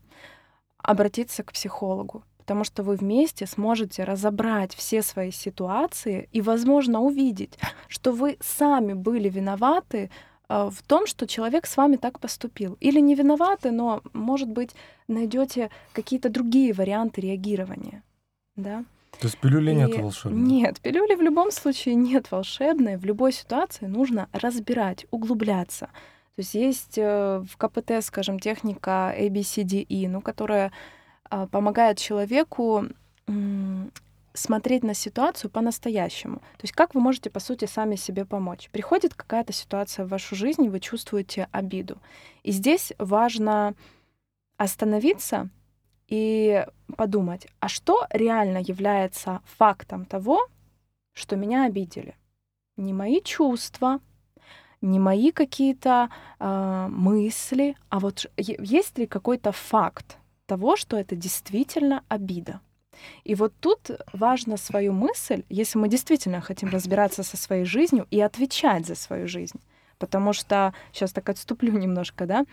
обратиться 0.77 1.43
к 1.43 1.53
психологу, 1.53 2.23
потому 2.37 2.63
что 2.63 2.83
вы 2.83 2.95
вместе 2.95 3.47
сможете 3.47 4.03
разобрать 4.03 4.75
все 4.75 5.01
свои 5.01 5.31
ситуации 5.31 6.29
и, 6.31 6.41
возможно, 6.41 6.99
увидеть, 6.99 7.57
что 7.87 8.11
вы 8.11 8.37
сами 8.41 8.93
были 8.93 9.29
виноваты 9.29 10.11
в 10.47 10.81
том, 10.85 11.07
что 11.07 11.27
человек 11.27 11.65
с 11.65 11.77
вами 11.77 11.95
так 11.95 12.19
поступил. 12.19 12.77
Или 12.79 12.99
не 12.99 13.15
виноваты, 13.15 13.71
но, 13.71 14.01
может 14.13 14.49
быть, 14.49 14.71
найдете 15.07 15.69
какие-то 15.93 16.29
другие 16.29 16.73
варианты 16.73 17.21
реагирования. 17.21 18.03
Да? 18.55 18.85
То 19.19 19.27
есть 19.27 19.37
пилюли 19.37 19.71
нет 19.73 19.95
И 19.95 20.01
волшебной? 20.01 20.41
Нет, 20.41 20.79
пилюли 20.81 21.15
в 21.15 21.21
любом 21.21 21.51
случае 21.51 21.95
нет 21.95 22.31
волшебной. 22.31 22.97
В 22.97 23.05
любой 23.05 23.31
ситуации 23.31 23.85
нужно 23.85 24.27
разбирать, 24.33 25.05
углубляться. 25.11 25.89
То 26.35 26.41
есть 26.41 26.53
есть 26.53 26.97
э, 26.97 27.43
в 27.47 27.57
КПТ, 27.57 28.03
скажем, 28.03 28.39
техника 28.39 29.15
ABCDE, 29.17 30.09
ну, 30.09 30.19
которая 30.19 30.73
а, 31.29 31.47
помогает 31.47 31.97
человеку 31.97 32.85
смотреть 34.35 34.83
на 34.83 34.93
ситуацию 34.93 35.49
по-настоящему. 35.49 36.37
То 36.37 36.63
есть 36.63 36.73
как 36.73 36.93
вы 36.93 37.01
можете, 37.01 37.29
по 37.29 37.39
сути, 37.39 37.65
сами 37.65 37.95
себе 37.95 38.25
помочь? 38.25 38.69
Приходит 38.71 39.13
какая-то 39.13 39.53
ситуация 39.53 40.05
в 40.05 40.09
вашу 40.09 40.35
жизнь, 40.35 40.69
вы 40.69 40.79
чувствуете 40.79 41.47
обиду. 41.51 41.97
И 42.43 42.51
здесь 42.51 42.93
важно 42.97 43.73
остановиться 44.57 45.49
и 46.07 46.65
подумать, 46.95 47.47
а 47.59 47.67
что 47.67 48.05
реально 48.11 48.59
является 48.59 49.41
фактом 49.57 50.05
того, 50.05 50.47
что 51.13 51.35
меня 51.35 51.65
обидели? 51.65 52.15
Не 52.77 52.93
мои 52.93 53.21
чувства, 53.21 53.99
не 54.81 54.99
мои 54.99 55.31
какие-то 55.31 56.09
э, 56.39 56.87
мысли, 56.89 57.75
а 57.89 57.99
вот 57.99 58.25
есть 58.37 58.97
ли 58.97 59.07
какой-то 59.07 59.51
факт 59.51 60.17
того, 60.45 60.75
что 60.75 60.97
это 60.97 61.15
действительно 61.15 62.03
обида? 62.07 62.59
И 63.23 63.35
вот 63.35 63.53
тут 63.59 63.91
важно 64.13 64.57
свою 64.57 64.93
мысль, 64.93 65.43
если 65.49 65.77
мы 65.77 65.89
действительно 65.89 66.41
хотим 66.41 66.69
разбираться 66.69 67.23
со 67.23 67.37
своей 67.37 67.65
жизнью 67.65 68.07
и 68.11 68.19
отвечать 68.21 68.85
за 68.85 68.95
свою 68.95 69.27
жизнь. 69.27 69.59
Потому 69.97 70.33
что, 70.33 70.73
сейчас 70.91 71.11
так 71.13 71.29
отступлю 71.29 71.71
немножко, 71.77 72.25
да, 72.25 72.45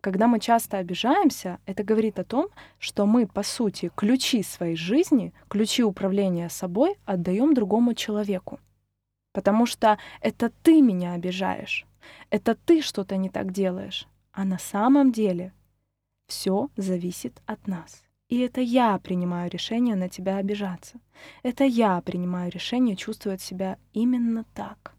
Когда 0.00 0.26
мы 0.26 0.40
часто 0.40 0.78
обижаемся, 0.78 1.58
это 1.66 1.84
говорит 1.84 2.18
о 2.18 2.24
том, 2.24 2.48
что 2.78 3.04
мы, 3.04 3.26
по 3.26 3.42
сути, 3.42 3.90
ключи 3.94 4.42
своей 4.42 4.76
жизни, 4.76 5.34
ключи 5.48 5.84
управления 5.84 6.48
собой 6.48 6.96
отдаем 7.04 7.52
другому 7.52 7.92
человеку. 7.94 8.60
Потому 9.32 9.66
что 9.66 9.98
это 10.22 10.50
ты 10.62 10.80
меня 10.80 11.12
обижаешь, 11.12 11.86
это 12.30 12.54
ты 12.54 12.80
что-то 12.82 13.16
не 13.18 13.28
так 13.28 13.52
делаешь. 13.52 14.06
А 14.32 14.44
на 14.44 14.58
самом 14.58 15.12
деле 15.12 15.52
все 16.26 16.70
зависит 16.76 17.42
от 17.46 17.66
нас. 17.66 18.02
И 18.30 18.38
это 18.38 18.60
я 18.60 18.96
принимаю 18.98 19.50
решение 19.50 19.96
на 19.96 20.08
тебя 20.08 20.36
обижаться. 20.36 21.00
Это 21.42 21.64
я 21.64 22.00
принимаю 22.00 22.52
решение 22.52 22.94
чувствовать 22.94 23.42
себя 23.42 23.76
именно 23.92 24.44
так. 24.54 24.94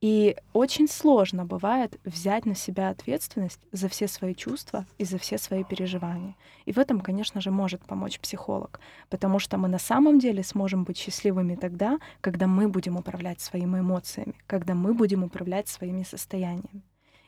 И 0.00 0.36
очень 0.52 0.88
сложно 0.88 1.44
бывает 1.44 2.00
взять 2.04 2.46
на 2.46 2.54
себя 2.54 2.88
ответственность 2.88 3.60
за 3.72 3.88
все 3.88 4.06
свои 4.06 4.34
чувства 4.34 4.86
и 4.96 5.04
за 5.04 5.18
все 5.18 5.38
свои 5.38 5.64
переживания. 5.64 6.36
И 6.66 6.72
в 6.72 6.78
этом, 6.78 7.00
конечно 7.00 7.40
же, 7.40 7.50
может 7.50 7.84
помочь 7.84 8.20
психолог, 8.20 8.78
потому 9.10 9.40
что 9.40 9.58
мы 9.58 9.66
на 9.68 9.78
самом 9.80 10.20
деле 10.20 10.44
сможем 10.44 10.84
быть 10.84 10.96
счастливыми 10.98 11.56
тогда, 11.56 11.98
когда 12.20 12.46
мы 12.46 12.68
будем 12.68 12.96
управлять 12.96 13.40
своими 13.40 13.80
эмоциями, 13.80 14.36
когда 14.46 14.74
мы 14.74 14.94
будем 14.94 15.24
управлять 15.24 15.68
своими 15.68 16.04
состояниями. 16.04 16.82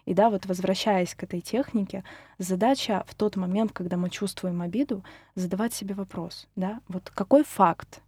И 0.04 0.14
да, 0.14 0.30
вот 0.30 0.46
возвращаясь 0.46 1.14
к 1.14 1.22
этой 1.22 1.40
технике, 1.40 2.02
задача 2.38 3.04
в 3.06 3.14
тот 3.14 3.36
момент, 3.36 3.72
когда 3.72 3.96
мы 3.96 4.10
чувствуем 4.10 4.62
обиду, 4.62 5.04
задавать 5.34 5.72
себе 5.72 5.94
вопрос, 5.94 6.48
да, 6.56 6.80
вот 6.88 7.10
какой 7.10 7.44
факт 7.44 8.02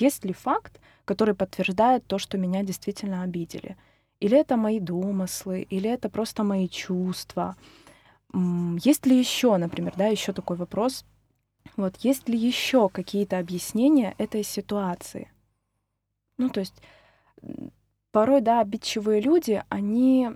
есть 0.00 0.24
ли 0.24 0.32
факт, 0.32 0.80
который 1.04 1.34
подтверждает 1.34 2.06
то, 2.06 2.18
что 2.18 2.38
меня 2.38 2.62
действительно 2.62 3.22
обидели? 3.22 3.76
Или 4.20 4.38
это 4.38 4.56
мои 4.56 4.80
домыслы, 4.80 5.62
или 5.62 5.88
это 5.88 6.08
просто 6.08 6.42
мои 6.42 6.68
чувства? 6.68 7.56
Есть 8.32 9.06
ли 9.06 9.18
еще, 9.18 9.56
например, 9.56 9.94
да, 9.96 10.06
еще 10.06 10.32
такой 10.32 10.56
вопрос, 10.56 11.04
вот 11.76 11.96
есть 11.98 12.28
ли 12.28 12.38
еще 12.38 12.88
какие-то 12.88 13.38
объяснения 13.38 14.14
этой 14.18 14.42
ситуации? 14.42 15.30
Ну, 16.38 16.50
то 16.50 16.60
есть 16.60 16.74
порой, 18.12 18.40
да, 18.40 18.60
обидчивые 18.60 19.20
люди, 19.20 19.62
они 19.68 20.30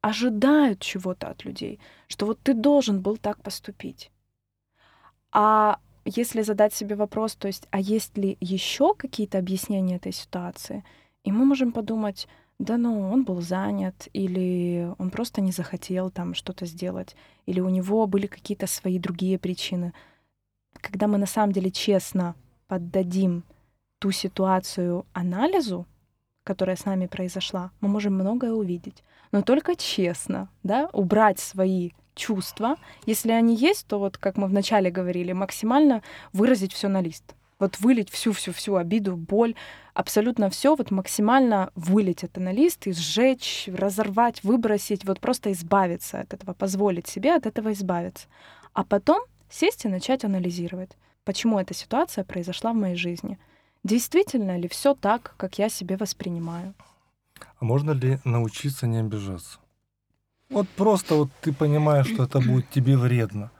ожидают 0.00 0.80
чего-то 0.80 1.28
от 1.28 1.44
людей, 1.44 1.80
что 2.08 2.26
вот 2.26 2.38
ты 2.42 2.52
должен 2.52 3.00
был 3.00 3.16
так 3.16 3.42
поступить. 3.42 4.10
А 5.32 5.78
если 6.04 6.42
задать 6.42 6.74
себе 6.74 6.94
вопрос, 6.94 7.34
то 7.34 7.48
есть, 7.48 7.66
а 7.70 7.80
есть 7.80 8.18
ли 8.18 8.36
еще 8.40 8.94
какие-то 8.94 9.38
объяснения 9.38 9.96
этой 9.96 10.12
ситуации, 10.12 10.84
и 11.24 11.32
мы 11.32 11.46
можем 11.46 11.72
подумать, 11.72 12.28
да 12.58 12.76
ну, 12.76 13.10
он 13.10 13.24
был 13.24 13.40
занят, 13.40 14.08
или 14.12 14.92
он 14.98 15.10
просто 15.10 15.40
не 15.40 15.52
захотел 15.52 16.10
там 16.10 16.34
что-то 16.34 16.66
сделать, 16.66 17.16
или 17.46 17.60
у 17.60 17.70
него 17.70 18.06
были 18.06 18.26
какие-то 18.26 18.66
свои 18.66 18.98
другие 18.98 19.38
причины. 19.38 19.92
Когда 20.80 21.08
мы 21.08 21.18
на 21.18 21.26
самом 21.26 21.52
деле 21.52 21.70
честно 21.70 22.34
поддадим 22.68 23.42
ту 23.98 24.10
ситуацию 24.10 25.06
анализу, 25.14 25.86
которая 26.44 26.76
с 26.76 26.84
нами 26.84 27.06
произошла, 27.06 27.70
мы 27.80 27.88
можем 27.88 28.14
многое 28.14 28.52
увидеть. 28.52 29.02
Но 29.32 29.42
только 29.42 29.74
честно, 29.74 30.48
да, 30.62 30.88
убрать 30.92 31.40
свои 31.40 31.90
чувства. 32.14 32.76
Если 33.06 33.32
они 33.32 33.56
есть, 33.56 33.86
то 33.86 33.98
вот, 33.98 34.16
как 34.18 34.36
мы 34.36 34.46
вначале 34.46 34.90
говорили, 34.90 35.32
максимально 35.32 36.02
выразить 36.32 36.72
все 36.72 36.88
на 36.88 37.00
лист. 37.00 37.34
Вот 37.58 37.78
вылить 37.80 38.10
всю-всю-всю 38.10 38.76
обиду, 38.76 39.16
боль, 39.16 39.54
абсолютно 39.94 40.50
все, 40.50 40.74
вот 40.74 40.90
максимально 40.90 41.70
вылить 41.74 42.24
это 42.24 42.40
на 42.40 42.52
лист 42.52 42.86
и 42.86 42.92
сжечь, 42.92 43.68
разорвать, 43.72 44.42
выбросить, 44.42 45.04
вот 45.04 45.20
просто 45.20 45.52
избавиться 45.52 46.20
от 46.20 46.34
этого, 46.34 46.52
позволить 46.52 47.06
себе 47.06 47.34
от 47.34 47.46
этого 47.46 47.72
избавиться. 47.72 48.26
А 48.72 48.84
потом 48.84 49.22
сесть 49.48 49.84
и 49.84 49.88
начать 49.88 50.24
анализировать, 50.24 50.90
почему 51.24 51.58
эта 51.58 51.74
ситуация 51.74 52.24
произошла 52.24 52.72
в 52.72 52.76
моей 52.76 52.96
жизни. 52.96 53.38
Действительно 53.84 54.56
ли 54.56 54.66
все 54.66 54.94
так, 54.94 55.34
как 55.36 55.58
я 55.58 55.68
себе 55.68 55.96
воспринимаю? 55.96 56.74
А 57.60 57.64
можно 57.64 57.90
ли 57.90 58.18
научиться 58.24 58.86
не 58.86 58.98
обижаться? 58.98 59.58
Вот 60.48 60.68
просто 60.68 61.14
вот 61.14 61.28
ты 61.42 61.52
понимаешь, 61.52 62.06
что 62.06 62.24
это 62.24 62.40
будет 62.40 62.70
тебе 62.70 62.96
вредно. 62.96 63.50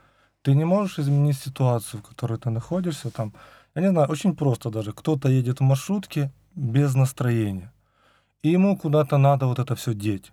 Ты 0.41 0.55
не 0.55 0.65
можешь 0.65 0.99
изменить 0.99 1.37
ситуацию, 1.37 2.01
в 2.01 2.07
которой 2.07 2.39
ты 2.39 2.49
находишься. 2.49 3.11
Там, 3.11 3.33
я 3.75 3.81
не 3.81 3.89
знаю, 3.89 4.09
очень 4.09 4.35
просто 4.35 4.71
даже. 4.71 4.93
Кто-то 4.93 5.29
едет 5.29 5.59
в 5.59 5.63
маршрутке 5.63 6.31
без 6.55 6.95
настроения. 6.95 7.71
И 8.41 8.49
ему 8.49 8.77
куда-то 8.77 9.17
надо 9.17 9.45
вот 9.45 9.59
это 9.59 9.75
все 9.75 9.93
деть. 9.93 10.31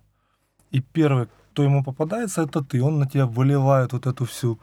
И 0.70 0.80
первый, 0.80 1.28
кто 1.50 1.64
ему 1.64 1.84
попадается, 1.84 2.42
это 2.42 2.62
ты. 2.62 2.82
Он 2.82 2.98
на 2.98 3.06
тебя 3.06 3.26
выливает 3.26 3.92
вот 3.92 4.06
эту 4.06 4.24
всю 4.24 4.58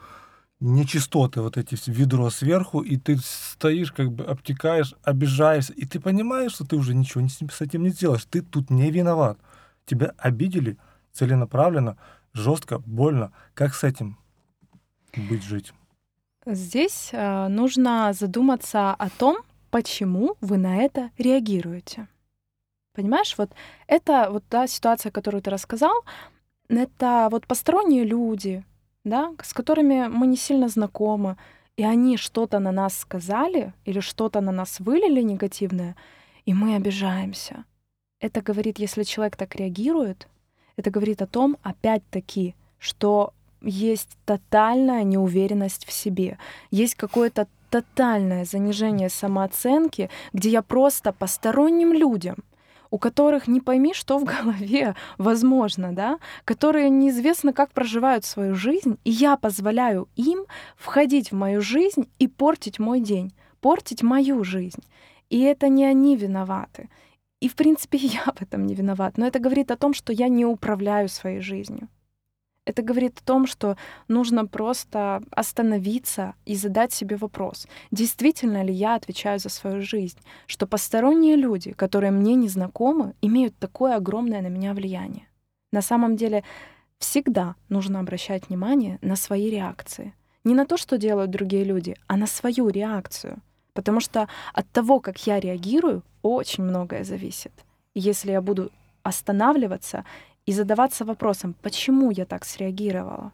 нечистоты, 0.60 1.40
вот 1.40 1.56
эти 1.56 1.76
ведро 1.86 2.30
сверху, 2.30 2.80
и 2.80 2.96
ты 2.96 3.16
стоишь, 3.16 3.92
как 3.92 4.12
бы 4.12 4.24
обтекаешь, 4.24 4.94
обижаешься, 5.02 5.72
и 5.72 5.86
ты 5.86 6.00
понимаешь, 6.00 6.52
что 6.52 6.66
ты 6.66 6.76
уже 6.76 6.94
ничего 6.94 7.26
с 7.28 7.60
этим 7.60 7.82
не 7.82 7.90
сделаешь. 7.90 8.24
Ты 8.24 8.42
тут 8.42 8.70
не 8.70 8.90
виноват. 8.90 9.38
Тебя 9.86 10.12
обидели– 10.18 10.76
целенаправленно, 11.12 11.96
жестко, 12.32 12.78
больно. 12.78 13.32
Как 13.54 13.74
с 13.74 13.84
этим 13.84 14.18
быть, 15.16 15.42
жить? 15.42 15.72
Здесь 16.46 17.10
э, 17.12 17.48
нужно 17.48 18.12
задуматься 18.12 18.92
о 18.92 19.10
том, 19.10 19.38
почему 19.70 20.36
вы 20.40 20.56
на 20.56 20.76
это 20.76 21.10
реагируете. 21.18 22.08
Понимаешь, 22.94 23.34
вот 23.36 23.52
это 23.86 24.28
вот 24.30 24.44
та 24.48 24.66
ситуация, 24.66 25.12
которую 25.12 25.42
ты 25.42 25.50
рассказал, 25.50 25.92
это 26.68 27.28
вот 27.30 27.46
посторонние 27.46 28.04
люди, 28.04 28.64
да, 29.04 29.32
с 29.42 29.52
которыми 29.52 30.08
мы 30.08 30.26
не 30.26 30.36
сильно 30.36 30.68
знакомы, 30.68 31.36
и 31.76 31.84
они 31.84 32.16
что-то 32.16 32.58
на 32.58 32.72
нас 32.72 32.98
сказали 32.98 33.72
или 33.84 34.00
что-то 34.00 34.40
на 34.40 34.52
нас 34.52 34.80
вылили 34.80 35.22
негативное, 35.22 35.96
и 36.44 36.52
мы 36.52 36.76
обижаемся. 36.76 37.64
Это 38.20 38.42
говорит, 38.42 38.78
если 38.78 39.02
человек 39.02 39.36
так 39.36 39.56
реагирует, 39.56 40.28
это 40.76 40.90
говорит 40.90 41.22
о 41.22 41.26
том, 41.26 41.56
опять-таки, 41.62 42.54
что 42.78 43.32
есть 43.62 44.16
тотальная 44.24 45.04
неуверенность 45.04 45.86
в 45.86 45.92
себе, 45.92 46.38
есть 46.70 46.94
какое-то 46.94 47.46
тотальное 47.70 48.44
занижение 48.44 49.08
самооценки, 49.08 50.10
где 50.32 50.50
я 50.50 50.62
просто 50.62 51.12
посторонним 51.12 51.92
людям, 51.92 52.36
у 52.90 52.98
которых 52.98 53.48
не 53.48 53.60
пойми, 53.60 53.94
что 53.94 54.18
в 54.18 54.24
голове, 54.24 54.94
возможно, 55.18 55.92
да, 55.92 56.18
которые 56.44 56.90
неизвестно, 56.90 57.52
как 57.52 57.72
проживают 57.72 58.24
свою 58.24 58.54
жизнь, 58.54 58.98
и 59.04 59.10
я 59.10 59.36
позволяю 59.36 60.08
им 60.16 60.44
входить 60.76 61.32
в 61.32 61.36
мою 61.36 61.60
жизнь 61.60 62.08
и 62.18 62.28
портить 62.28 62.78
мой 62.78 63.00
день, 63.00 63.32
портить 63.60 64.02
мою 64.02 64.44
жизнь. 64.44 64.82
И 65.30 65.40
это 65.40 65.68
не 65.68 65.84
они 65.84 66.16
виноваты. 66.16 66.88
И, 67.40 67.48
в 67.48 67.54
принципе, 67.54 67.98
я 68.02 68.24
в 68.34 68.42
этом 68.42 68.66
не 68.66 68.74
виноват. 68.74 69.16
Но 69.18 69.26
это 69.26 69.38
говорит 69.38 69.70
о 69.70 69.76
том, 69.76 69.94
что 69.94 70.12
я 70.12 70.28
не 70.28 70.44
управляю 70.44 71.08
своей 71.08 71.40
жизнью. 71.40 71.88
Это 72.66 72.82
говорит 72.82 73.18
о 73.18 73.24
том, 73.24 73.46
что 73.46 73.76
нужно 74.08 74.46
просто 74.46 75.22
остановиться 75.30 76.34
и 76.44 76.54
задать 76.54 76.92
себе 76.92 77.16
вопрос, 77.16 77.66
действительно 77.90 78.62
ли 78.62 78.72
я 78.72 78.94
отвечаю 78.94 79.38
за 79.38 79.48
свою 79.48 79.82
жизнь, 79.82 80.18
что 80.46 80.66
посторонние 80.66 81.36
люди, 81.36 81.72
которые 81.72 82.10
мне 82.10 82.34
не 82.34 82.48
знакомы, 82.48 83.14
имеют 83.22 83.56
такое 83.58 83.96
огромное 83.96 84.42
на 84.42 84.48
меня 84.48 84.74
влияние. 84.74 85.26
На 85.72 85.82
самом 85.82 86.16
деле 86.16 86.44
всегда 86.98 87.54
нужно 87.68 88.00
обращать 88.00 88.48
внимание 88.48 88.98
на 89.02 89.16
свои 89.16 89.50
реакции. 89.50 90.14
Не 90.44 90.54
на 90.54 90.66
то, 90.66 90.76
что 90.76 90.98
делают 90.98 91.30
другие 91.30 91.64
люди, 91.64 91.96
а 92.06 92.16
на 92.16 92.26
свою 92.26 92.68
реакцию— 92.68 93.40
Потому 93.74 94.00
что 94.00 94.28
от 94.52 94.70
того, 94.70 95.00
как 95.00 95.26
я 95.26 95.40
реагирую, 95.40 96.02
очень 96.22 96.64
многое 96.64 97.04
зависит. 97.04 97.52
Если 97.94 98.32
я 98.32 98.40
буду 98.42 98.70
останавливаться 99.02 100.04
и 100.46 100.52
задаваться 100.52 101.04
вопросом, 101.04 101.54
почему 101.62 102.10
я 102.10 102.24
так 102.24 102.44
среагировала, 102.44 103.32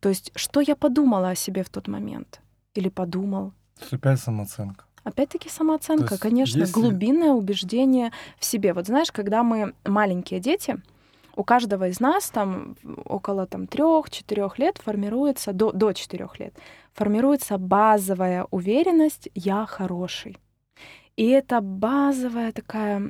то 0.00 0.08
есть 0.08 0.32
что 0.34 0.60
я 0.60 0.76
подумала 0.76 1.30
о 1.30 1.34
себе 1.34 1.62
в 1.62 1.68
тот 1.68 1.88
момент 1.88 2.40
или 2.74 2.88
подумал. 2.88 3.52
Опять 3.90 4.20
самооценка. 4.20 4.84
Опять-таки 5.04 5.48
самооценка, 5.48 6.18
конечно, 6.18 6.58
если... 6.60 6.72
глубинное 6.72 7.30
убеждение 7.30 8.12
в 8.38 8.44
себе. 8.44 8.74
Вот 8.74 8.86
знаешь, 8.86 9.10
когда 9.12 9.42
мы 9.42 9.72
маленькие 9.86 10.40
дети, 10.40 10.82
у 11.36 11.44
каждого 11.44 11.88
из 11.88 12.00
нас 12.00 12.28
там 12.30 12.76
около 13.04 13.46
там 13.46 13.66
трех-четырех 13.66 14.58
лет 14.58 14.78
формируется 14.78 15.52
до 15.52 15.70
до 15.72 15.92
четырех 15.92 16.40
лет 16.40 16.54
формируется 16.98 17.58
базовая 17.58 18.46
уверенность 18.50 19.28
«я 19.34 19.66
хороший». 19.66 20.36
И 21.18 21.26
это 21.30 21.60
базовая 21.60 22.52
такая 22.52 23.02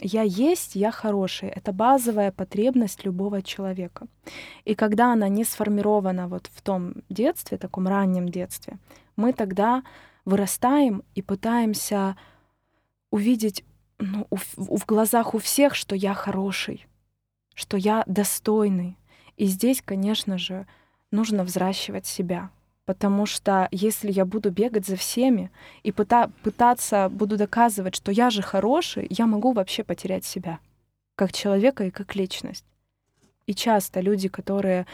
«я 0.00 0.22
есть, 0.22 0.74
я 0.74 0.90
хороший». 0.90 1.50
Это 1.50 1.72
базовая 1.72 2.32
потребность 2.32 3.04
любого 3.04 3.42
человека. 3.42 4.08
И 4.64 4.74
когда 4.74 5.12
она 5.12 5.28
не 5.28 5.44
сформирована 5.44 6.26
вот 6.26 6.50
в 6.52 6.62
том 6.62 6.94
детстве, 7.08 7.56
таком 7.56 7.86
раннем 7.86 8.28
детстве, 8.28 8.78
мы 9.14 9.32
тогда 9.32 9.84
вырастаем 10.24 11.04
и 11.14 11.22
пытаемся 11.22 12.16
увидеть 13.12 13.64
ну, 14.00 14.26
в, 14.32 14.78
в 14.78 14.84
глазах 14.84 15.32
у 15.32 15.38
всех, 15.38 15.76
что 15.76 15.94
я 15.94 16.12
хороший, 16.12 16.88
что 17.54 17.76
я 17.76 18.02
достойный. 18.08 18.98
И 19.36 19.46
здесь, 19.46 19.80
конечно 19.80 20.38
же, 20.38 20.66
нужно 21.12 21.44
взращивать 21.44 22.06
себя. 22.06 22.50
Потому 22.86 23.24
что 23.24 23.68
если 23.70 24.12
я 24.12 24.26
буду 24.26 24.50
бегать 24.50 24.86
за 24.86 24.96
всеми 24.96 25.50
и 25.82 25.90
пыта- 25.90 26.30
пытаться 26.42 27.08
буду 27.08 27.36
доказывать, 27.36 27.94
что 27.94 28.12
я 28.12 28.30
же 28.30 28.42
хороший, 28.42 29.06
я 29.08 29.26
могу 29.26 29.52
вообще 29.52 29.82
потерять 29.84 30.24
себя 30.24 30.58
как 31.16 31.32
человека 31.32 31.84
и 31.84 31.90
как 31.90 32.14
личность. 32.14 32.64
И 33.46 33.54
часто 33.54 34.00
люди, 34.00 34.28
которые 34.28 34.86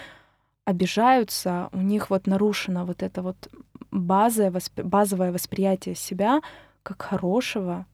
обижаются, 0.64 1.68
у 1.72 1.78
них 1.78 2.10
вот 2.10 2.26
нарушено 2.26 2.84
вот 2.84 3.02
это 3.02 3.22
вот 3.22 3.48
базовое, 3.90 4.50
восп... 4.50 4.80
базовое 4.80 5.32
восприятие 5.32 5.94
себя 5.94 6.40
как 6.82 7.02
хорошего 7.02 7.86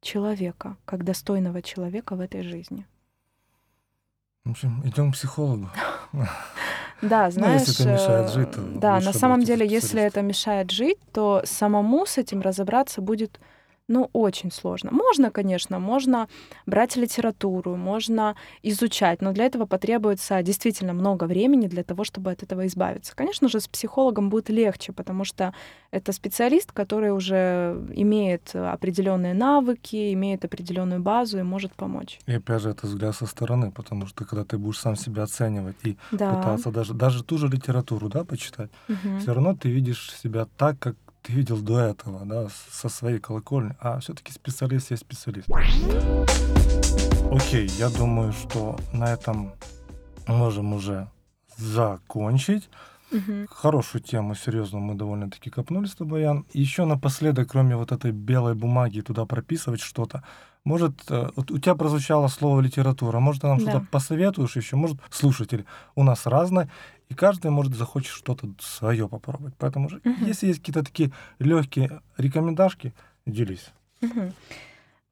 человека, 0.00 0.76
как 0.84 1.04
достойного 1.04 1.60
человека 1.62 2.14
в 2.14 2.20
этой 2.20 2.42
жизни. 2.42 2.86
В 4.44 4.50
общем, 4.50 4.82
идем 4.86 5.10
к 5.10 5.14
психологу. 5.14 5.70
Да, 7.02 7.30
знаешь, 7.30 7.62
ну, 7.66 7.66
если 7.66 7.84
это 7.84 7.92
мешает 7.92 8.30
жить, 8.30 8.50
то 8.52 8.60
да, 8.60 9.00
на 9.00 9.12
самом 9.12 9.42
деле, 9.42 9.66
если 9.66 10.02
это 10.02 10.22
мешает 10.22 10.70
жить, 10.70 10.98
то 11.12 11.42
самому 11.44 12.06
с 12.06 12.18
этим 12.18 12.40
разобраться 12.40 13.00
будет 13.00 13.40
ну, 13.90 14.08
очень 14.12 14.52
сложно. 14.52 14.90
Можно, 14.92 15.30
конечно, 15.32 15.80
можно 15.80 16.28
брать 16.64 16.96
литературу, 16.96 17.74
можно 17.74 18.36
изучать, 18.62 19.20
но 19.20 19.32
для 19.32 19.46
этого 19.46 19.66
потребуется 19.66 20.40
действительно 20.42 20.92
много 20.92 21.24
времени 21.24 21.66
для 21.66 21.82
того, 21.82 22.04
чтобы 22.04 22.30
от 22.30 22.44
этого 22.44 22.68
избавиться. 22.68 23.16
Конечно 23.16 23.48
же, 23.48 23.58
с 23.58 23.66
психологом 23.66 24.30
будет 24.30 24.48
легче, 24.48 24.92
потому 24.92 25.24
что 25.24 25.52
это 25.90 26.12
специалист, 26.12 26.70
который 26.70 27.10
уже 27.10 27.84
имеет 27.92 28.54
определенные 28.54 29.34
навыки, 29.34 30.12
имеет 30.12 30.44
определенную 30.44 31.00
базу 31.00 31.40
и 31.40 31.42
может 31.42 31.72
помочь. 31.74 32.20
И 32.26 32.32
опять 32.32 32.62
же, 32.62 32.70
это 32.70 32.86
взгляд 32.86 33.16
со 33.16 33.26
стороны, 33.26 33.72
потому 33.72 34.06
что 34.06 34.24
когда 34.24 34.44
ты 34.44 34.56
будешь 34.56 34.78
сам 34.78 34.94
себя 34.94 35.24
оценивать 35.24 35.76
и 35.82 35.96
да. 36.12 36.34
пытаться 36.34 36.70
даже, 36.70 36.94
даже 36.94 37.24
ту 37.24 37.38
же 37.38 37.48
литературу 37.48 38.08
да, 38.08 38.22
почитать, 38.22 38.70
угу. 38.88 39.18
все 39.18 39.34
равно 39.34 39.56
ты 39.56 39.68
видишь 39.68 40.14
себя 40.22 40.46
так, 40.56 40.78
как 40.78 40.94
ты 41.22 41.32
видел 41.32 41.58
до 41.58 41.80
этого, 41.80 42.24
да, 42.24 42.48
со 42.70 42.88
своей 42.88 43.18
колокольни, 43.18 43.76
а 43.80 44.00
все-таки 44.00 44.32
специалист 44.32 44.90
есть 44.90 45.02
специалист. 45.02 45.48
Окей, 47.30 47.68
я 47.78 47.88
думаю, 47.90 48.32
что 48.32 48.78
на 48.92 49.12
этом 49.12 49.52
можем 50.26 50.72
уже 50.72 51.08
закончить. 51.56 52.68
Угу. 53.12 53.46
Хорошую 53.50 54.02
тему, 54.02 54.34
серьезно, 54.34 54.78
мы 54.78 54.94
довольно-таки 54.94 55.50
копнули 55.50 55.86
с 55.86 55.94
тобой, 55.94 56.22
Ян. 56.22 56.46
Еще 56.52 56.84
напоследок, 56.84 57.50
кроме 57.50 57.76
вот 57.76 57.92
этой 57.92 58.12
белой 58.12 58.54
бумаги, 58.54 59.00
туда 59.00 59.26
прописывать 59.26 59.80
что-то, 59.80 60.22
может, 60.64 60.92
э, 61.08 61.30
вот 61.36 61.50
у 61.50 61.58
тебя 61.58 61.74
прозвучало 61.74 62.28
слово 62.28 62.60
литература, 62.60 63.18
может, 63.18 63.42
ты 63.42 63.48
нам 63.48 63.58
да. 63.58 63.70
что-то 63.70 63.86
посоветуешь 63.90 64.56
еще, 64.56 64.76
может, 64.76 64.98
слушатели, 65.10 65.64
у 65.94 66.02
нас 66.04 66.26
разное, 66.26 66.70
и 67.10 67.14
каждый, 67.14 67.50
может, 67.50 67.74
захочет 67.74 68.12
что-то 68.12 68.48
свое 68.60 69.08
попробовать. 69.08 69.54
Поэтому, 69.58 69.86
угу. 69.86 70.24
если 70.24 70.46
есть 70.46 70.60
какие-то 70.60 70.84
такие 70.84 71.10
легкие 71.40 72.00
рекомендашки, 72.16 72.94
делись. 73.26 73.66
Угу. 74.00 74.32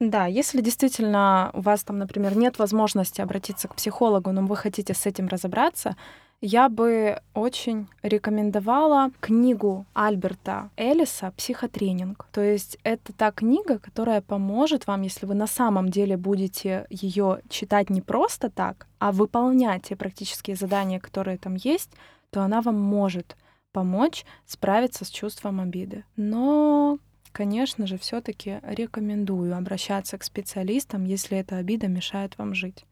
Да, 0.01 0.27
если 0.27 0.61
действительно 0.61 1.51
у 1.55 1.61
вас 1.61 1.83
там, 1.83 1.99
например, 1.99 2.37
нет 2.37 2.59
возможности 2.59 3.21
обратиться 3.21 3.67
к 3.67 3.75
психологу, 3.75 4.31
но 4.31 4.47
вы 4.47 4.57
хотите 4.57 4.95
с 4.95 5.07
этим 5.07 5.27
разобраться, 5.27 5.97
я 6.41 6.69
бы 6.69 7.21
очень 7.35 7.89
рекомендовала 8.03 9.11
книгу 9.21 9.87
Альберта 9.93 10.71
Эллиса 10.77 11.33
«Психотренинг». 11.37 12.27
То 12.33 12.41
есть 12.41 12.79
это 12.85 13.13
та 13.13 13.33
книга, 13.33 13.79
которая 13.79 14.21
поможет 14.21 14.87
вам, 14.87 15.03
если 15.03 15.27
вы 15.27 15.35
на 15.35 15.49
самом 15.49 15.89
деле 15.89 16.17
будете 16.17 16.87
ее 16.91 17.41
читать 17.49 17.91
не 17.91 18.03
просто 18.03 18.51
так, 18.51 18.87
а 18.99 19.11
выполнять 19.11 19.89
те 19.89 19.97
практические 19.97 20.55
задания, 20.55 21.01
которые 21.01 21.39
там 21.39 21.57
есть, 21.57 21.91
то 22.31 22.43
она 22.43 22.63
вам 22.63 22.81
может 22.81 23.37
помочь 23.73 24.25
справиться 24.47 25.05
с 25.05 25.11
чувством 25.11 25.61
обиды. 25.61 26.05
Но, 26.17 26.99
конечно 27.33 27.87
же, 27.89 27.99
все-таки 27.99 28.61
рекомендую 28.63 29.57
обращаться 29.57 30.17
к 30.19 30.25
специалистам, 30.25 31.05
если 31.05 31.37
эта 31.37 31.57
обида 31.57 31.89
мешает 31.89 32.39
вам 32.39 32.55
жить. 32.55 32.85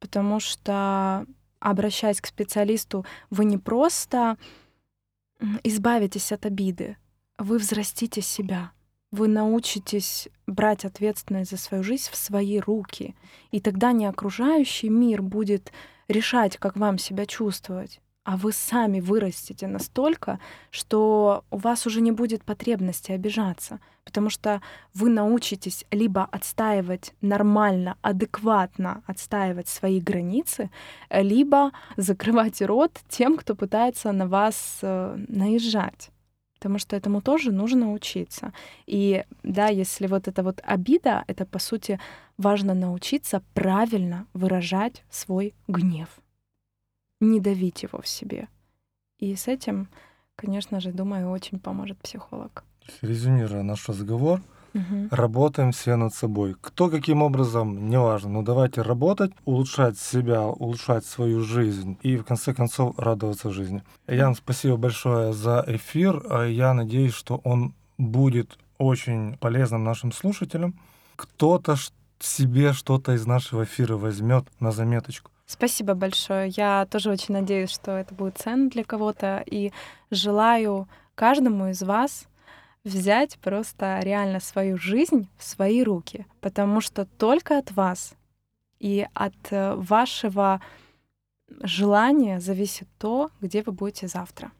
Потому 0.00 0.40
что 0.40 1.26
обращаясь 1.60 2.20
к 2.20 2.26
специалисту, 2.26 3.06
вы 3.30 3.44
не 3.44 3.58
просто 3.58 4.36
избавитесь 5.62 6.32
от 6.32 6.46
обиды, 6.46 6.96
вы 7.38 7.58
взрастите 7.58 8.20
себя. 8.20 8.72
Вы 9.12 9.26
научитесь 9.26 10.28
брать 10.46 10.84
ответственность 10.84 11.50
за 11.50 11.56
свою 11.56 11.82
жизнь 11.82 12.10
в 12.12 12.16
свои 12.16 12.60
руки. 12.60 13.16
И 13.50 13.60
тогда 13.60 13.90
не 13.90 14.06
окружающий 14.06 14.88
мир 14.88 15.20
будет 15.20 15.72
решать, 16.06 16.58
как 16.58 16.76
вам 16.76 16.96
себя 16.96 17.26
чувствовать, 17.26 18.00
а 18.24 18.36
вы 18.36 18.52
сами 18.52 19.00
вырастете 19.00 19.66
настолько, 19.66 20.38
что 20.70 21.44
у 21.50 21.56
вас 21.56 21.86
уже 21.86 22.00
не 22.00 22.12
будет 22.12 22.44
потребности 22.44 23.12
обижаться, 23.12 23.80
потому 24.04 24.30
что 24.30 24.60
вы 24.94 25.08
научитесь 25.08 25.84
либо 25.90 26.24
отстаивать 26.24 27.14
нормально, 27.22 27.96
адекватно 28.02 29.02
отстаивать 29.06 29.68
свои 29.68 30.00
границы, 30.00 30.70
либо 31.10 31.72
закрывать 31.96 32.60
рот 32.62 33.00
тем, 33.08 33.36
кто 33.36 33.54
пытается 33.54 34.12
на 34.12 34.26
вас 34.26 34.78
э, 34.82 35.16
наезжать 35.28 36.10
потому 36.54 36.78
что 36.78 36.94
этому 36.94 37.22
тоже 37.22 37.52
нужно 37.52 37.90
учиться. 37.90 38.52
И 38.86 39.24
да, 39.42 39.68
если 39.68 40.06
вот 40.06 40.28
эта 40.28 40.42
вот 40.42 40.60
обида, 40.62 41.24
это 41.26 41.46
по 41.46 41.58
сути 41.58 41.98
важно 42.36 42.74
научиться 42.74 43.42
правильно 43.54 44.26
выражать 44.34 45.02
свой 45.08 45.54
гнев 45.68 46.20
не 47.20 47.40
давить 47.40 47.82
его 47.82 48.00
в 48.00 48.08
себе. 48.08 48.48
И 49.18 49.34
с 49.34 49.48
этим, 49.48 49.88
конечно 50.36 50.80
же, 50.80 50.92
думаю, 50.92 51.30
очень 51.30 51.58
поможет 51.58 51.98
психолог. 51.98 52.64
Резюмируя 53.02 53.62
наш 53.62 53.88
разговор, 53.88 54.40
угу. 54.74 55.08
работаем 55.10 55.72
все 55.72 55.96
над 55.96 56.14
собой. 56.14 56.56
Кто 56.60 56.88
каким 56.88 57.22
образом, 57.22 57.88
неважно, 57.88 58.30
но 58.30 58.42
давайте 58.42 58.82
работать, 58.82 59.32
улучшать 59.44 59.98
себя, 59.98 60.42
улучшать 60.42 61.04
свою 61.04 61.42
жизнь 61.42 61.98
и 62.02 62.16
в 62.16 62.24
конце 62.24 62.54
концов 62.54 62.98
радоваться 62.98 63.50
жизни. 63.50 63.82
Ян, 64.06 64.34
спасибо 64.34 64.76
большое 64.76 65.32
за 65.32 65.64
эфир. 65.66 66.22
А 66.30 66.44
я 66.44 66.74
надеюсь, 66.74 67.14
что 67.14 67.40
он 67.44 67.74
будет 67.98 68.58
очень 68.78 69.36
полезным 69.36 69.84
нашим 69.84 70.12
слушателям. 70.12 70.80
Кто-то 71.16 71.76
себе 72.18 72.72
что-то 72.72 73.12
из 73.12 73.26
нашего 73.26 73.64
эфира 73.64 73.96
возьмет 73.96 74.46
на 74.58 74.72
заметочку. 74.72 75.30
Спасибо 75.50 75.94
большое. 75.94 76.50
Я 76.50 76.86
тоже 76.88 77.10
очень 77.10 77.34
надеюсь, 77.34 77.70
что 77.70 77.90
это 77.90 78.14
будет 78.14 78.38
ценно 78.38 78.70
для 78.70 78.84
кого-то. 78.84 79.42
И 79.46 79.72
желаю 80.12 80.88
каждому 81.16 81.70
из 81.70 81.82
вас 81.82 82.28
взять 82.84 83.36
просто 83.40 83.98
реально 84.00 84.38
свою 84.38 84.78
жизнь 84.78 85.28
в 85.36 85.42
свои 85.42 85.82
руки, 85.82 86.24
потому 86.40 86.80
что 86.80 87.04
только 87.04 87.58
от 87.58 87.72
вас 87.72 88.14
и 88.78 89.08
от 89.12 89.34
э, 89.50 89.74
вашего 89.74 90.60
желания 91.62 92.38
зависит 92.38 92.86
то, 92.98 93.32
где 93.40 93.64
вы 93.64 93.72
будете 93.72 94.06
завтра. 94.06 94.52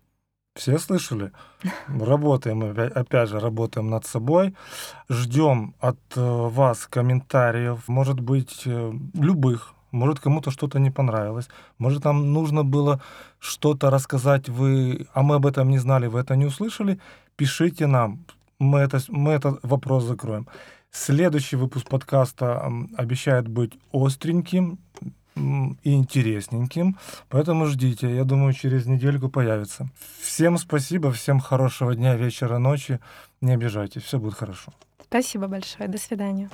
Все 0.56 0.76
слышали? 0.78 1.30
Работаем, 1.86 2.76
опять 2.96 3.28
же, 3.28 3.38
работаем 3.38 3.90
над 3.90 4.06
собой. 4.06 4.56
Ждем 5.08 5.76
от 5.78 6.00
э, 6.16 6.20
вас 6.20 6.88
комментариев, 6.88 7.86
может 7.86 8.18
быть, 8.18 8.62
э, 8.66 8.92
любых, 9.14 9.76
может, 9.92 10.20
кому-то 10.20 10.50
что-то 10.50 10.78
не 10.78 10.90
понравилось. 10.90 11.48
Может, 11.78 12.04
нам 12.04 12.32
нужно 12.32 12.64
было 12.64 13.00
что-то 13.38 13.90
рассказать, 13.90 14.48
вы, 14.48 15.06
а 15.12 15.22
мы 15.22 15.36
об 15.36 15.46
этом 15.46 15.68
не 15.70 15.78
знали, 15.78 16.06
вы 16.06 16.20
это 16.20 16.36
не 16.36 16.46
услышали. 16.46 16.98
Пишите 17.36 17.86
нам, 17.86 18.24
мы, 18.58 18.80
это, 18.80 19.00
мы 19.08 19.32
этот 19.32 19.58
вопрос 19.62 20.04
закроем. 20.04 20.46
Следующий 20.92 21.56
выпуск 21.56 21.88
подкаста 21.88 22.70
обещает 22.96 23.48
быть 23.48 23.72
остреньким 23.92 24.78
и 25.36 25.94
интересненьким, 25.94 26.98
поэтому 27.28 27.66
ждите. 27.66 28.14
Я 28.14 28.24
думаю, 28.24 28.52
через 28.52 28.86
недельку 28.86 29.28
появится. 29.28 29.88
Всем 30.20 30.58
спасибо, 30.58 31.10
всем 31.12 31.40
хорошего 31.40 31.94
дня, 31.94 32.16
вечера, 32.16 32.58
ночи. 32.58 32.98
Не 33.40 33.52
обижайтесь, 33.52 34.02
все 34.02 34.18
будет 34.18 34.34
хорошо. 34.34 34.72
Спасибо 35.02 35.46
большое. 35.46 35.88
До 35.88 35.98
свидания. 35.98 36.50